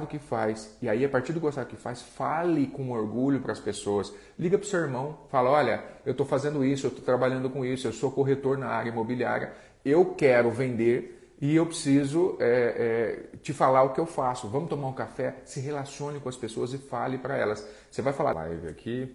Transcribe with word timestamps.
do 0.00 0.06
que 0.06 0.18
faz. 0.18 0.76
E 0.80 0.88
aí, 0.88 1.04
a 1.04 1.08
partir 1.08 1.32
do 1.32 1.40
gostar 1.40 1.64
do 1.64 1.68
que 1.68 1.76
faz, 1.76 2.02
fale 2.02 2.66
com 2.66 2.90
orgulho 2.90 3.40
para 3.40 3.52
as 3.52 3.60
pessoas. 3.60 4.12
Liga 4.38 4.58
para 4.58 4.64
o 4.64 4.68
seu 4.68 4.80
irmão, 4.80 5.18
fala: 5.28 5.50
olha, 5.50 5.84
eu 6.04 6.12
estou 6.12 6.26
fazendo 6.26 6.64
isso, 6.64 6.86
eu 6.86 6.90
estou 6.90 7.04
trabalhando 7.04 7.48
com 7.50 7.64
isso, 7.64 7.86
eu 7.86 7.92
sou 7.92 8.10
corretor 8.10 8.58
na 8.58 8.68
área 8.68 8.90
imobiliária, 8.90 9.52
eu 9.84 10.14
quero 10.14 10.50
vender 10.50 11.24
e 11.40 11.56
eu 11.56 11.66
preciso 11.66 12.36
é, 12.40 13.26
é, 13.32 13.36
te 13.38 13.52
falar 13.52 13.82
o 13.82 13.92
que 13.92 14.00
eu 14.00 14.06
faço. 14.06 14.48
Vamos 14.48 14.70
tomar 14.70 14.88
um 14.88 14.92
café? 14.92 15.36
Se 15.44 15.60
relacione 15.60 16.20
com 16.20 16.28
as 16.28 16.36
pessoas 16.36 16.72
e 16.72 16.78
fale 16.78 17.18
para 17.18 17.36
elas. 17.36 17.68
Você 17.90 18.00
vai 18.00 18.12
falar 18.12 18.32
live 18.32 18.68
aqui, 18.68 19.14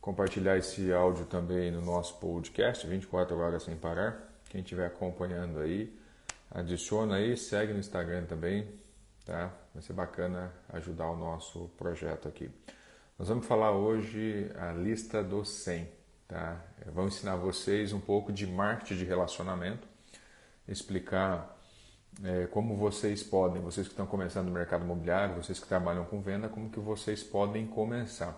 compartilhar 0.00 0.56
esse 0.56 0.92
áudio 0.92 1.24
também 1.24 1.70
no 1.70 1.80
nosso 1.80 2.18
podcast, 2.18 2.86
24 2.86 3.36
horas 3.38 3.62
sem 3.64 3.76
parar. 3.76 4.28
Quem 4.48 4.60
estiver 4.60 4.86
acompanhando 4.86 5.58
aí, 5.60 5.92
adiciona 6.50 7.16
aí, 7.16 7.36
segue 7.36 7.72
no 7.72 7.78
Instagram 7.78 8.24
também, 8.24 8.66
tá? 9.24 9.52
Vai 9.78 9.82
ser 9.84 9.92
bacana 9.92 10.52
ajudar 10.70 11.08
o 11.08 11.16
nosso 11.16 11.70
projeto 11.78 12.26
aqui. 12.26 12.50
Nós 13.16 13.28
vamos 13.28 13.46
falar 13.46 13.70
hoje 13.70 14.50
a 14.56 14.72
lista 14.72 15.22
dos 15.22 15.50
100, 15.50 15.88
tá? 16.26 16.60
Vamos 16.86 17.14
ensinar 17.14 17.36
vocês 17.36 17.92
um 17.92 18.00
pouco 18.00 18.32
de 18.32 18.44
marketing 18.44 18.96
de 18.96 19.04
relacionamento, 19.04 19.86
explicar 20.66 21.56
é, 22.24 22.48
como 22.48 22.74
vocês 22.76 23.22
podem, 23.22 23.62
vocês 23.62 23.86
que 23.86 23.92
estão 23.92 24.04
começando 24.04 24.46
no 24.46 24.52
mercado 24.52 24.82
imobiliário, 24.82 25.36
vocês 25.36 25.60
que 25.60 25.68
trabalham 25.68 26.04
com 26.06 26.20
venda, 26.20 26.48
como 26.48 26.68
que 26.70 26.80
vocês 26.80 27.22
podem 27.22 27.64
começar. 27.64 28.36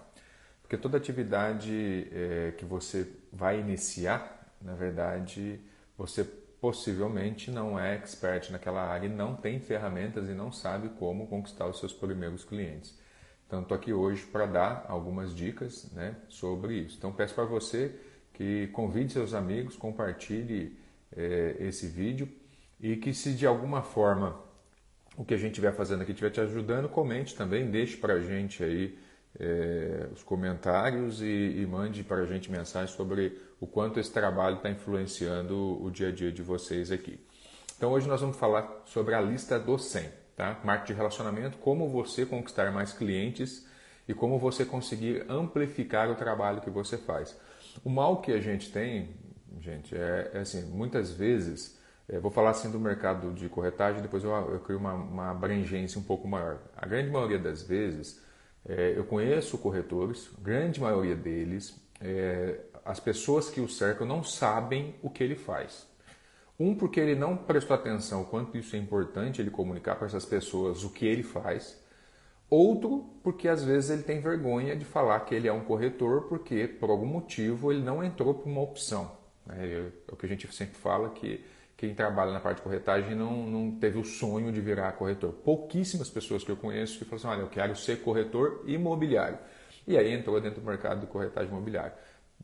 Porque 0.61 0.77
toda 0.77 0.99
atividade 0.99 2.07
é, 2.13 2.53
que 2.59 2.67
você 2.67 3.11
vai 3.33 3.59
iniciar, 3.59 4.47
na 4.61 4.75
verdade, 4.75 5.59
você 5.97 6.23
possivelmente 6.61 7.51
não 7.51 7.79
é 7.79 7.95
expert 7.95 8.51
naquela 8.51 8.83
área 8.83 9.07
e 9.07 9.09
não 9.09 9.35
tem 9.35 9.59
ferramentas 9.61 10.29
e 10.29 10.33
não 10.33 10.53
sabe 10.53 10.91
como 10.91 11.27
conquistar 11.27 11.67
os 11.67 11.79
seus 11.79 11.93
primeiros 11.93 12.45
clientes. 12.45 12.99
Então, 13.47 13.63
estou 13.63 13.77
aqui 13.77 13.93
hoje 13.93 14.25
para 14.27 14.47
dar 14.47 14.85
algumas 14.89 15.35
dicas 15.35 15.91
né, 15.93 16.15
sobre 16.29 16.75
isso. 16.75 16.97
Então, 16.99 17.13
peço 17.13 17.35
para 17.35 17.45
você 17.45 17.95
que 18.33 18.69
convide 18.69 19.13
seus 19.13 19.35
amigos, 19.35 19.77
compartilhe 19.77 20.79
é, 21.17 21.57
esse 21.59 21.89
vídeo 21.89 22.29
e 22.79 22.97
que, 22.97 23.13
se 23.13 23.33
de 23.33 23.47
alguma 23.47 23.83
forma 23.83 24.39
o 25.17 25.25
que 25.25 25.35
a 25.35 25.37
gente 25.37 25.51
estiver 25.51 25.73
fazendo 25.73 26.03
aqui 26.03 26.13
estiver 26.13 26.31
te 26.31 26.41
ajudando, 26.41 26.89
comente 26.89 27.35
também, 27.35 27.71
deixe 27.71 27.97
para 27.97 28.15
a 28.15 28.21
gente 28.21 28.63
aí 28.63 28.97
é, 29.39 30.09
os 30.13 30.23
comentários 30.23 31.23
e, 31.23 31.25
e 31.25 31.67
mande 31.67 32.03
para 32.03 32.23
a 32.23 32.27
gente 32.27 32.51
mensagem 32.51 32.95
sobre 32.95 33.41
o 33.61 33.67
quanto 33.67 34.01
esse 34.01 34.13
trabalho 34.13 34.57
está 34.57 34.71
influenciando 34.71 35.83
o 35.83 35.91
dia 35.91 36.09
a 36.09 36.13
dia 36.13 36.33
de 36.33 36.43
vocês 36.43 36.91
aqui. 36.91 37.21
Então 37.77 37.93
hoje 37.93 38.09
nós 38.09 38.21
vamos 38.21 38.37
falar 38.37 38.83
sobre 38.85 39.15
a 39.15 39.21
lista 39.21 39.59
dos 39.59 39.87
100, 39.87 40.11
tá? 40.37 40.61
Marketing 40.65 40.93
de 40.93 40.99
relacionamento, 40.99 41.59
como 41.59 41.89
você 41.89 42.27
conquistar 42.27 42.71
mais 42.73 42.93
clientes 42.93 43.67
e 44.07 44.15
como 44.15 44.39
você 44.39 44.65
conseguir 44.65 45.25
amplificar 45.29 46.11
o 46.11 46.15
trabalho 46.15 46.61
que 46.61 46.71
você 46.71 46.99
faz. 46.99 47.39
O 47.85 47.89
mal 47.89 48.21
que 48.21 48.33
a 48.33 48.41
gente 48.41 48.71
tem, 48.73 49.11
gente, 49.61 49.95
é, 49.97 50.31
é 50.35 50.39
assim, 50.41 50.63
muitas 50.63 51.13
vezes, 51.13 51.79
é, 52.09 52.19
vou 52.19 52.31
falar 52.31 52.51
assim 52.51 52.71
do 52.71 52.81
mercado 52.81 53.33
de 53.33 53.49
corretagem, 53.49 54.03
depois 54.03 54.25
eu, 54.25 54.31
eu 54.31 54.61
crio 54.61 54.79
uma, 54.79 54.95
uma 54.95 55.31
abrangência 55.31 55.99
um 55.99 56.03
pouco 56.03 56.27
maior. 56.27 56.59
A 56.77 56.87
grande 56.87 57.11
maioria 57.11 57.39
das 57.39 57.63
vezes, 57.63 58.21
é, 58.69 58.95
eu 58.97 59.05
conheço 59.05 59.59
corretores, 59.59 60.31
grande 60.41 60.81
maioria 60.81 61.17
deles, 61.17 61.81
é, 62.01 62.61
as 62.85 63.01
pessoas 63.01 63.49
que 63.49 63.61
o 63.61 63.69
cercam 63.69 64.07
não 64.07 64.23
sabem 64.23 64.95
o 65.03 65.11
que 65.11 65.23
ele 65.23 65.37
faz. 65.37 65.89
Um, 66.59 66.75
porque 66.75 67.01
ele 67.01 67.15
não 67.15 67.37
prestou 67.37 67.75
atenção 67.75 68.25
quanto 68.25 68.59
isso 68.59 68.77
é 68.77 68.79
importante 68.79 69.41
ele 69.41 69.51
comunicar 69.51 69.97
para 69.97 70.07
essas 70.07 70.27
pessoas 70.27 70.85
o 70.85 70.91
que 70.91 71.07
ele 71.07 71.23
faz. 71.23 71.81
Outro, 72.51 73.09
porque 73.23 73.49
às 73.49 73.65
vezes 73.65 73.91
ele 73.91 74.03
tem 74.03 74.21
vergonha 74.21 74.77
de 74.77 74.85
falar 74.85 75.21
que 75.21 75.35
ele 75.35 75.49
é 75.49 75.53
um 75.53 75.65
corretor, 75.65 76.23
porque 76.23 76.67
por 76.67 76.91
algum 76.91 77.07
motivo 77.07 77.73
ele 77.73 77.81
não 77.81 78.05
entrou 78.05 78.35
para 78.35 78.51
uma 78.51 78.61
opção. 78.61 79.11
É, 79.49 79.91
é 80.09 80.13
o 80.13 80.17
que 80.17 80.27
a 80.27 80.29
gente 80.29 80.53
sempre 80.53 80.77
fala 80.77 81.11
que 81.11 81.45
quem 81.81 81.95
trabalha 81.95 82.31
na 82.31 82.41
parte 82.41 82.59
de 82.59 82.63
corretagem 82.63 83.15
não, 83.15 83.47
não 83.47 83.71
teve 83.71 83.99
o 83.99 84.05
sonho 84.05 84.53
de 84.53 84.61
virar 84.61 84.93
corretor. 84.93 85.33
Pouquíssimas 85.33 86.11
pessoas 86.11 86.45
que 86.45 86.51
eu 86.51 86.57
conheço 86.57 86.99
que 86.99 87.07
falam 87.07 87.17
assim, 87.17 87.27
olha, 87.29 87.41
eu 87.41 87.49
quero 87.49 87.75
ser 87.75 88.03
corretor 88.03 88.63
imobiliário. 88.67 89.39
E 89.87 89.97
aí 89.97 90.13
entrou 90.13 90.39
dentro 90.43 90.61
do 90.61 90.67
mercado 90.67 91.01
de 91.01 91.07
corretagem 91.07 91.49
imobiliária. 91.51 91.95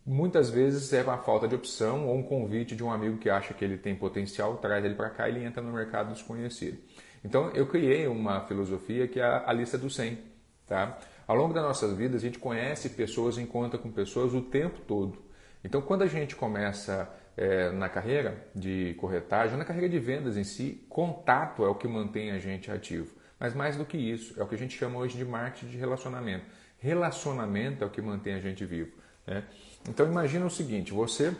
Muitas 0.06 0.48
vezes 0.48 0.90
é 0.94 1.02
uma 1.02 1.18
falta 1.18 1.46
de 1.46 1.54
opção 1.54 2.08
ou 2.08 2.16
um 2.16 2.22
convite 2.22 2.74
de 2.74 2.82
um 2.82 2.90
amigo 2.90 3.18
que 3.18 3.28
acha 3.28 3.52
que 3.52 3.62
ele 3.62 3.76
tem 3.76 3.94
potencial, 3.94 4.56
traz 4.56 4.82
ele 4.82 4.94
para 4.94 5.10
cá 5.10 5.28
e 5.28 5.32
ele 5.32 5.44
entra 5.44 5.60
no 5.62 5.70
mercado 5.70 6.14
desconhecido. 6.14 6.78
Então 7.22 7.50
eu 7.50 7.66
criei 7.66 8.06
uma 8.06 8.40
filosofia 8.46 9.06
que 9.06 9.20
é 9.20 9.42
a 9.44 9.52
lista 9.52 9.76
dos 9.76 9.94
100. 9.96 10.18
Tá? 10.66 10.98
Ao 11.28 11.36
longo 11.36 11.52
das 11.52 11.62
nossas 11.62 11.94
vidas 11.94 12.22
a 12.22 12.24
gente 12.24 12.38
conhece 12.38 12.88
pessoas, 12.88 13.36
encontra 13.36 13.78
com 13.78 13.90
pessoas 13.90 14.32
o 14.32 14.40
tempo 14.40 14.80
todo. 14.80 15.18
Então 15.62 15.82
quando 15.82 16.00
a 16.00 16.06
gente 16.06 16.34
começa 16.34 17.06
é, 17.36 17.70
na 17.70 17.88
carreira 17.88 18.46
de 18.54 18.94
corretagem, 18.98 19.58
na 19.58 19.64
carreira 19.64 19.88
de 19.88 19.98
vendas 19.98 20.36
em 20.36 20.44
si, 20.44 20.84
contato 20.88 21.64
é 21.64 21.68
o 21.68 21.74
que 21.74 21.86
mantém 21.86 22.30
a 22.30 22.38
gente 22.38 22.70
ativo. 22.70 23.14
Mas 23.38 23.54
mais 23.54 23.76
do 23.76 23.84
que 23.84 23.98
isso, 23.98 24.38
é 24.40 24.42
o 24.42 24.46
que 24.46 24.54
a 24.54 24.58
gente 24.58 24.76
chama 24.76 24.98
hoje 24.98 25.16
de 25.18 25.24
marketing 25.24 25.68
de 25.68 25.76
relacionamento. 25.76 26.46
Relacionamento 26.78 27.84
é 27.84 27.86
o 27.86 27.90
que 27.90 28.00
mantém 28.00 28.34
a 28.34 28.40
gente 28.40 28.64
vivo. 28.64 28.92
Né? 29.26 29.44
Então 29.88 30.06
imagina 30.06 30.46
o 30.46 30.50
seguinte: 30.50 30.92
você 30.92 31.34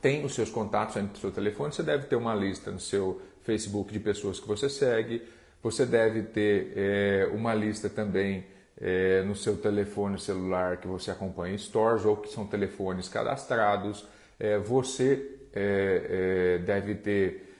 tem 0.00 0.24
os 0.24 0.34
seus 0.34 0.50
contatos 0.50 0.96
no 0.96 1.14
seu 1.16 1.30
telefone, 1.30 1.72
você 1.72 1.82
deve 1.82 2.06
ter 2.06 2.16
uma 2.16 2.34
lista 2.34 2.70
no 2.70 2.80
seu 2.80 3.20
Facebook 3.42 3.92
de 3.92 4.00
pessoas 4.00 4.40
que 4.40 4.48
você 4.48 4.68
segue, 4.68 5.22
você 5.62 5.84
deve 5.84 6.22
ter 6.22 6.72
é, 6.74 7.30
uma 7.32 7.54
lista 7.54 7.90
também 7.90 8.46
é, 8.80 9.22
no 9.22 9.36
seu 9.36 9.56
telefone 9.56 10.18
celular 10.18 10.78
que 10.78 10.88
você 10.88 11.10
acompanha 11.10 11.56
stores 11.58 12.04
ou 12.04 12.16
que 12.16 12.28
são 12.28 12.46
telefones 12.46 13.08
cadastrados. 13.08 14.06
É, 14.42 14.58
você 14.58 15.38
é, 15.52 16.56
é, 16.58 16.64
deve 16.64 16.96
ter, 16.96 17.54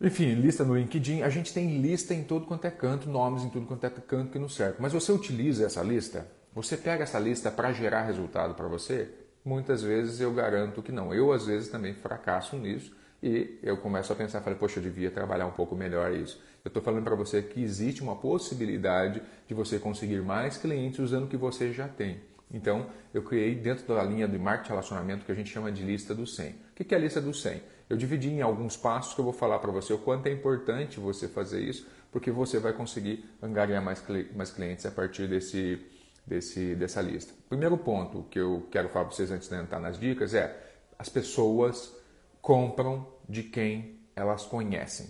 enfim, 0.00 0.32
lista 0.32 0.64
no 0.64 0.74
LinkedIn. 0.74 1.20
A 1.20 1.28
gente 1.28 1.52
tem 1.52 1.78
lista 1.78 2.14
em 2.14 2.24
todo 2.24 2.46
quanto 2.46 2.64
é 2.64 2.70
canto, 2.70 3.06
nomes 3.06 3.44
em 3.44 3.50
tudo 3.50 3.66
quanto 3.66 3.84
é 3.84 3.90
canto 3.90 4.32
que 4.32 4.38
nos 4.38 4.54
serve. 4.54 4.76
Mas 4.78 4.94
você 4.94 5.12
utiliza 5.12 5.66
essa 5.66 5.82
lista? 5.82 6.26
Você 6.54 6.74
pega 6.74 7.02
essa 7.02 7.18
lista 7.18 7.50
para 7.50 7.70
gerar 7.74 8.04
resultado 8.04 8.54
para 8.54 8.66
você? 8.66 9.10
Muitas 9.44 9.82
vezes 9.82 10.20
eu 10.20 10.32
garanto 10.32 10.82
que 10.82 10.90
não. 10.90 11.12
Eu, 11.12 11.32
às 11.32 11.44
vezes, 11.44 11.68
também 11.68 11.92
fracasso 11.92 12.56
nisso 12.56 12.96
e 13.22 13.58
eu 13.62 13.76
começo 13.76 14.10
a 14.10 14.16
pensar, 14.16 14.40
falei, 14.40 14.58
poxa, 14.58 14.78
eu 14.78 14.82
devia 14.82 15.10
trabalhar 15.10 15.46
um 15.46 15.52
pouco 15.52 15.76
melhor 15.76 16.12
isso. 16.12 16.40
Eu 16.64 16.70
estou 16.70 16.82
falando 16.82 17.04
para 17.04 17.14
você 17.14 17.42
que 17.42 17.62
existe 17.62 18.02
uma 18.02 18.16
possibilidade 18.16 19.20
de 19.46 19.52
você 19.52 19.78
conseguir 19.78 20.22
mais 20.22 20.56
clientes 20.56 20.98
usando 20.98 21.24
o 21.24 21.28
que 21.28 21.36
você 21.36 21.72
já 21.72 21.86
tem. 21.86 22.20
Então, 22.52 22.90
eu 23.14 23.22
criei 23.22 23.54
dentro 23.54 23.86
da 23.94 24.02
linha 24.02 24.26
de 24.26 24.38
marketing 24.38 24.70
relacionamento 24.70 25.24
que 25.24 25.32
a 25.32 25.34
gente 25.34 25.50
chama 25.50 25.70
de 25.70 25.82
lista 25.82 26.14
dos 26.14 26.34
100. 26.34 26.50
O 26.50 26.56
que 26.74 26.94
é 26.94 26.98
a 26.98 27.00
lista 27.00 27.20
dos 27.20 27.40
100? 27.42 27.62
Eu 27.88 27.96
dividi 27.96 28.30
em 28.30 28.40
alguns 28.40 28.76
passos 28.76 29.14
que 29.14 29.20
eu 29.20 29.24
vou 29.24 29.32
falar 29.32 29.58
para 29.58 29.70
você 29.70 29.92
o 29.92 29.98
quanto 29.98 30.26
é 30.26 30.32
importante 30.32 30.98
você 30.98 31.28
fazer 31.28 31.60
isso, 31.60 31.86
porque 32.10 32.30
você 32.30 32.58
vai 32.58 32.72
conseguir 32.72 33.24
angariar 33.42 33.82
mais, 33.82 34.02
mais 34.34 34.50
clientes 34.50 34.84
a 34.86 34.90
partir 34.90 35.28
desse, 35.28 35.84
desse, 36.26 36.74
dessa 36.74 37.00
lista. 37.00 37.32
Primeiro 37.48 37.76
ponto 37.76 38.24
que 38.30 38.38
eu 38.38 38.66
quero 38.70 38.88
falar 38.88 39.06
para 39.06 39.14
vocês 39.14 39.30
antes 39.30 39.48
de 39.48 39.56
entrar 39.56 39.80
nas 39.80 39.98
dicas 39.98 40.34
é 40.34 40.56
as 40.98 41.08
pessoas 41.08 41.96
compram 42.40 43.06
de 43.28 43.42
quem 43.42 44.00
elas 44.14 44.44
conhecem. 44.44 45.08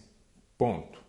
Ponto. 0.56 1.00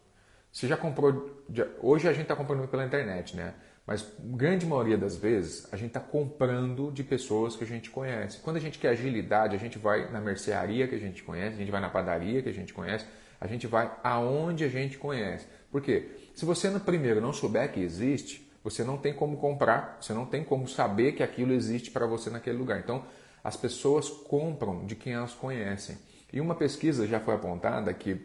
Você 0.52 0.68
já 0.68 0.75
comprou. 0.75 1.44
Hoje 1.81 2.08
a 2.08 2.13
gente 2.13 2.24
está 2.24 2.36
comprando 2.36 2.68
pela 2.68 2.86
internet, 2.86 3.36
né? 3.36 3.53
Mas 3.86 4.06
grande 4.19 4.66
maioria 4.66 4.97
das 4.97 5.18
vezes 5.18 5.68
a 5.74 5.78
gente 5.78 5.88
está 5.88 6.00
comprando 6.00 6.92
de 6.92 7.03
pessoas 7.03 7.56
que 7.56 7.64
a 7.64 7.68
gente 7.68 7.90
conhece. 7.90 8.40
Quando 8.40 8.58
a 8.58 8.59
gente 8.59 8.78
quer 8.78 8.90
agilidade, 8.90 9.56
a 9.56 9.59
gente 9.59 9.78
vai 9.78 10.12
na 10.12 10.22
mercearia 10.22 10.88
que 10.88 10.96
a 10.96 11.00
gente 11.00 11.24
conhece, 11.24 11.56
a 11.56 11.59
gente 11.59 11.72
vai 11.72 11.81
na 11.81 11.90
padaria 11.90 12.42
que 12.42 12.50
a 12.50 12.53
gente 12.53 12.74
conhece, 12.74 13.06
a 13.40 13.47
gente 13.47 13.66
vai 13.68 13.92
aonde 14.03 14.64
a 14.64 14.69
gente 14.69 14.97
conhece. 14.97 15.47
Por 15.72 15.81
quê? 15.81 16.09
Se 16.36 16.46
você 16.46 16.69
no 16.69 16.80
primeiro 16.80 17.19
não 17.19 17.34
souber 17.34 17.72
que 17.72 17.80
existe, 17.80 18.50
você 18.63 18.83
não 18.83 18.98
tem 18.98 19.13
como 19.13 19.38
comprar, 19.38 19.98
você 20.00 20.13
não 20.13 20.25
tem 20.25 20.44
como 20.44 20.68
saber 20.68 21.13
que 21.13 21.24
aquilo 21.24 21.51
existe 21.51 21.89
para 21.89 22.06
você 22.06 22.30
naquele 22.30 22.57
lugar. 22.57 22.80
Então, 22.80 23.04
as 23.44 23.57
pessoas 23.57 24.10
compram 24.10 24.86
de 24.86 24.95
quem 24.95 25.13
elas 25.13 25.33
conhecem. 25.33 25.98
E 26.31 26.39
uma 26.39 26.56
pesquisa 26.56 27.07
já 27.07 27.19
foi 27.19 27.33
apontada 27.33 27.92
que 27.94 28.22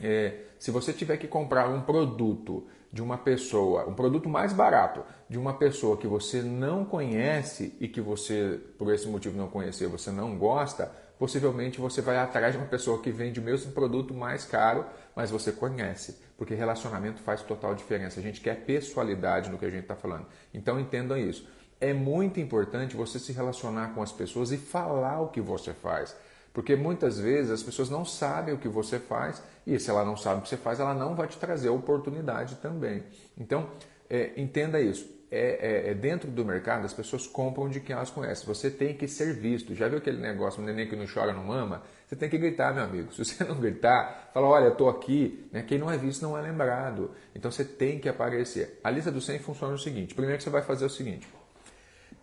é, 0.00 0.40
se 0.58 0.70
você 0.70 0.92
tiver 0.92 1.16
que 1.16 1.28
comprar 1.28 1.68
um 1.68 1.82
produto 1.82 2.66
de 2.94 3.02
uma 3.02 3.18
pessoa, 3.18 3.88
um 3.88 3.92
produto 3.92 4.28
mais 4.28 4.52
barato 4.52 5.02
de 5.28 5.36
uma 5.36 5.54
pessoa 5.54 5.96
que 5.96 6.06
você 6.06 6.40
não 6.40 6.84
conhece 6.84 7.76
e 7.80 7.88
que 7.88 8.00
você, 8.00 8.60
por 8.78 8.94
esse 8.94 9.08
motivo 9.08 9.36
não 9.36 9.48
conhecer, 9.48 9.88
você 9.88 10.12
não 10.12 10.38
gosta, 10.38 10.92
possivelmente 11.18 11.80
você 11.80 12.00
vai 12.00 12.16
atrás 12.16 12.52
de 12.52 12.58
uma 12.58 12.68
pessoa 12.68 13.02
que 13.02 13.10
vende 13.10 13.40
o 13.40 13.42
mesmo 13.42 13.72
produto 13.72 14.14
mais 14.14 14.44
caro, 14.44 14.86
mas 15.16 15.28
você 15.28 15.50
conhece, 15.50 16.20
porque 16.38 16.54
relacionamento 16.54 17.20
faz 17.20 17.42
total 17.42 17.74
diferença. 17.74 18.20
A 18.20 18.22
gente 18.22 18.40
quer 18.40 18.64
pessoalidade 18.64 19.50
no 19.50 19.58
que 19.58 19.64
a 19.64 19.70
gente 19.70 19.82
está 19.82 19.96
falando. 19.96 20.26
Então 20.54 20.78
entendam 20.78 21.18
isso. 21.18 21.48
É 21.80 21.92
muito 21.92 22.38
importante 22.38 22.94
você 22.94 23.18
se 23.18 23.32
relacionar 23.32 23.92
com 23.92 24.02
as 24.02 24.12
pessoas 24.12 24.52
e 24.52 24.56
falar 24.56 25.20
o 25.20 25.30
que 25.30 25.40
você 25.40 25.72
faz. 25.72 26.14
Porque 26.54 26.76
muitas 26.76 27.18
vezes 27.18 27.50
as 27.50 27.64
pessoas 27.64 27.90
não 27.90 28.04
sabem 28.04 28.54
o 28.54 28.58
que 28.58 28.68
você 28.68 29.00
faz 29.00 29.42
e 29.66 29.76
se 29.78 29.90
ela 29.90 30.04
não 30.04 30.16
sabe 30.16 30.38
o 30.38 30.42
que 30.42 30.48
você 30.48 30.56
faz, 30.56 30.78
ela 30.78 30.94
não 30.94 31.16
vai 31.16 31.26
te 31.26 31.36
trazer 31.36 31.68
oportunidade 31.68 32.54
também. 32.56 33.02
Então, 33.36 33.68
é, 34.08 34.30
entenda 34.36 34.80
isso. 34.80 35.12
É, 35.32 35.88
é, 35.88 35.90
é, 35.90 35.94
dentro 35.94 36.30
do 36.30 36.44
mercado, 36.44 36.84
as 36.84 36.92
pessoas 36.92 37.26
compram 37.26 37.68
de 37.68 37.80
quem 37.80 37.96
elas 37.96 38.08
conhecem. 38.08 38.46
Você 38.46 38.70
tem 38.70 38.94
que 38.94 39.08
ser 39.08 39.34
visto. 39.34 39.74
Já 39.74 39.88
viu 39.88 39.98
aquele 39.98 40.18
negócio, 40.18 40.62
o 40.62 40.64
neném 40.64 40.88
que 40.88 40.94
não 40.94 41.06
chora, 41.12 41.32
não 41.32 41.42
mama? 41.42 41.82
Você 42.06 42.14
tem 42.14 42.30
que 42.30 42.38
gritar, 42.38 42.72
meu 42.72 42.84
amigo. 42.84 43.12
Se 43.12 43.24
você 43.24 43.42
não 43.42 43.56
gritar, 43.56 44.30
fala, 44.32 44.46
olha, 44.46 44.68
estou 44.68 44.88
aqui. 44.88 45.48
Né? 45.50 45.64
Quem 45.66 45.76
não 45.76 45.90
é 45.90 45.98
visto 45.98 46.22
não 46.22 46.38
é 46.38 46.40
lembrado. 46.40 47.10
Então 47.34 47.50
você 47.50 47.64
tem 47.64 47.98
que 47.98 48.08
aparecer. 48.08 48.78
A 48.84 48.90
lista 48.92 49.10
do 49.10 49.20
100 49.20 49.40
funciona 49.40 49.74
o 49.74 49.78
seguinte. 49.78 50.14
Primeiro 50.14 50.38
que 50.38 50.44
você 50.44 50.50
vai 50.50 50.62
fazer 50.62 50.84
o 50.84 50.90
seguinte. 50.90 51.26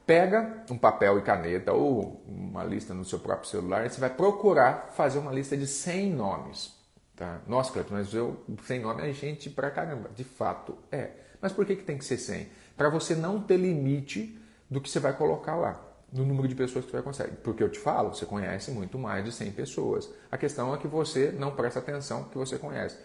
Pega 0.06 0.64
um 0.70 0.78
papel 0.78 1.20
e 1.20 1.22
caneta 1.22 1.74
ou 1.74 2.24
uma 2.28 2.64
lista 2.64 2.94
no 2.94 3.06
seu 3.06 3.20
próprio 3.20 3.50
celular 3.50 3.86
e 3.86 3.90
você 3.90 4.00
vai 4.00 4.10
procurar 4.10 4.90
fazer 4.94 5.20
uma 5.20 5.32
lista 5.32 5.56
de 5.56 5.68
100 5.68 6.12
nomes. 6.12 6.76
Tá? 7.16 7.40
Nossa, 7.48 7.72
Cleiton, 7.72 7.94
mas 7.94 8.14
eu, 8.14 8.44
100 8.66 8.80
nomes 8.80 9.06
é 9.06 9.14
gente 9.14 9.50
pra 9.50 9.70
caramba. 9.70 10.10
De 10.16 10.24
fato, 10.24 10.78
é. 10.92 11.12
Mas 11.40 11.52
por 11.52 11.66
que, 11.66 11.76
que 11.76 11.84
tem 11.84 11.98
que 11.98 12.06
ser 12.06 12.18
100? 12.18 12.50
Para 12.76 12.90
você 12.90 13.16
não 13.16 13.42
ter 13.42 13.58
limite 13.58 14.40
do 14.70 14.82
que 14.82 14.90
você 14.90 15.00
vai 15.00 15.14
colocar 15.14 15.56
lá, 15.56 15.80
no 16.12 16.26
número 16.26 16.48
de 16.48 16.56
pessoas 16.56 16.86
que 16.86 16.92
você 16.92 16.98
vai 16.98 17.04
conseguir. 17.04 17.38
Porque 17.38 17.64
eu 17.64 17.70
te 17.70 17.80
falo, 17.80 18.14
você 18.14 18.26
conhece 18.26 18.72
muito 18.72 18.98
mais 18.98 19.24
de 19.24 19.32
100 19.32 19.52
pessoas. 19.52 20.10
A 20.32 20.38
questão 20.38 20.74
é 20.74 20.78
que 20.78 20.88
você 20.88 21.32
não 21.32 21.52
presta 21.52 21.80
atenção 21.80 22.26
que 22.26 22.38
você 22.38 22.58
conhece. 22.58 22.98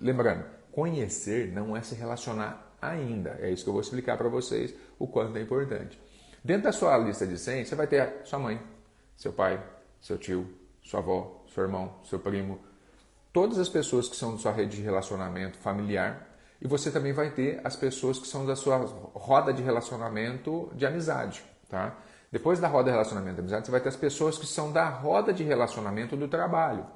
Lembrando, 0.00 0.44
conhecer 0.72 1.52
não 1.52 1.76
é 1.76 1.82
se 1.82 1.94
relacionar 1.94 2.76
ainda. 2.80 3.36
É 3.40 3.50
isso 3.50 3.64
que 3.64 3.68
eu 3.68 3.74
vou 3.74 3.82
explicar 3.82 4.16
para 4.16 4.28
vocês 4.28 4.74
o 4.98 5.06
quanto 5.06 5.36
é 5.36 5.42
importante. 5.42 5.98
Dentro 6.42 6.64
da 6.64 6.72
sua 6.72 6.96
lista 6.96 7.26
de 7.26 7.38
100, 7.38 7.66
você 7.66 7.74
vai 7.74 7.86
ter 7.86 8.22
sua 8.24 8.38
mãe, 8.38 8.60
seu 9.14 9.32
pai, 9.32 9.62
seu 10.00 10.16
tio, 10.16 10.46
sua 10.82 11.00
avó, 11.00 11.44
seu 11.52 11.64
irmão, 11.64 11.94
seu 12.02 12.18
primo, 12.18 12.58
todas 13.32 13.58
as 13.58 13.68
pessoas 13.68 14.08
que 14.08 14.16
são 14.16 14.32
da 14.32 14.38
sua 14.38 14.52
rede 14.52 14.78
de 14.78 14.82
relacionamento 14.82 15.58
familiar 15.58 16.26
e 16.60 16.66
você 16.66 16.90
também 16.90 17.12
vai 17.12 17.30
ter 17.30 17.60
as 17.62 17.76
pessoas 17.76 18.18
que 18.18 18.26
são 18.26 18.46
da 18.46 18.56
sua 18.56 18.78
roda 19.14 19.52
de 19.52 19.62
relacionamento 19.62 20.70
de 20.74 20.86
amizade, 20.86 21.42
tá? 21.68 21.96
Depois 22.32 22.58
da 22.58 22.68
roda 22.68 22.84
de 22.84 22.90
relacionamento 22.92 23.34
de 23.34 23.40
amizade, 23.40 23.66
você 23.66 23.72
vai 23.72 23.80
ter 23.80 23.88
as 23.88 23.96
pessoas 23.96 24.38
que 24.38 24.46
são 24.46 24.72
da 24.72 24.88
roda 24.88 25.32
de 25.32 25.42
relacionamento 25.42 26.16
do 26.16 26.28
trabalho. 26.28 26.86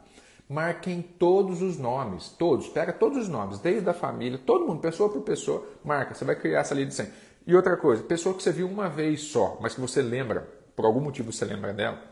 Marquem 0.49 1.03
todos 1.03 1.63
os 1.63 1.79
nomes, 1.79 2.29
todos, 2.29 2.69
pega 2.69 2.93
todos 2.93 3.19
os 3.19 3.29
nomes, 3.29 3.59
desde 3.59 3.89
a 3.89 3.95
família, 3.95 4.39
todo 4.39 4.67
mundo, 4.67 4.81
pessoa 4.81 5.09
por 5.09 5.23
pessoa, 5.23 5.67
marca. 5.83 6.15
Você 6.15 6.25
vai 6.25 6.37
criar 6.37 6.61
essa 6.61 6.75
lista 6.75 7.03
de 7.03 7.09
100. 7.11 7.34
E 7.47 7.55
outra 7.55 7.77
coisa, 7.77 8.03
pessoa 8.03 8.35
que 8.35 8.43
você 8.43 8.51
viu 8.51 8.67
uma 8.67 8.89
vez 8.89 9.21
só, 9.21 9.59
mas 9.61 9.75
que 9.75 9.81
você 9.81 10.01
lembra, 10.01 10.49
por 10.75 10.87
algum 10.87 11.01
motivo 11.01 11.31
você 11.31 11.45
lembra 11.45 11.73
dela, 11.73 12.03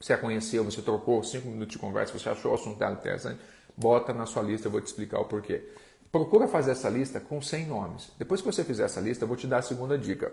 você 0.00 0.12
a 0.12 0.18
conheceu, 0.18 0.64
você 0.64 0.82
trocou 0.82 1.22
cinco 1.22 1.48
minutos 1.48 1.72
de 1.72 1.78
conversa, 1.78 2.18
você 2.18 2.28
achou 2.28 2.50
o 2.50 2.54
assunto 2.54 2.78
dela 2.78 2.94
interessante, 2.94 3.40
bota 3.76 4.12
na 4.12 4.26
sua 4.26 4.42
lista, 4.42 4.66
eu 4.66 4.72
vou 4.72 4.80
te 4.80 4.86
explicar 4.86 5.20
o 5.20 5.24
porquê. 5.24 5.68
Procura 6.10 6.48
fazer 6.48 6.72
essa 6.72 6.88
lista 6.88 7.20
com 7.20 7.40
100 7.40 7.66
nomes. 7.66 8.10
Depois 8.18 8.40
que 8.40 8.46
você 8.46 8.64
fizer 8.64 8.84
essa 8.84 9.00
lista, 9.00 9.24
eu 9.24 9.28
vou 9.28 9.36
te 9.36 9.46
dar 9.46 9.58
a 9.58 9.62
segunda 9.62 9.96
dica. 9.96 10.32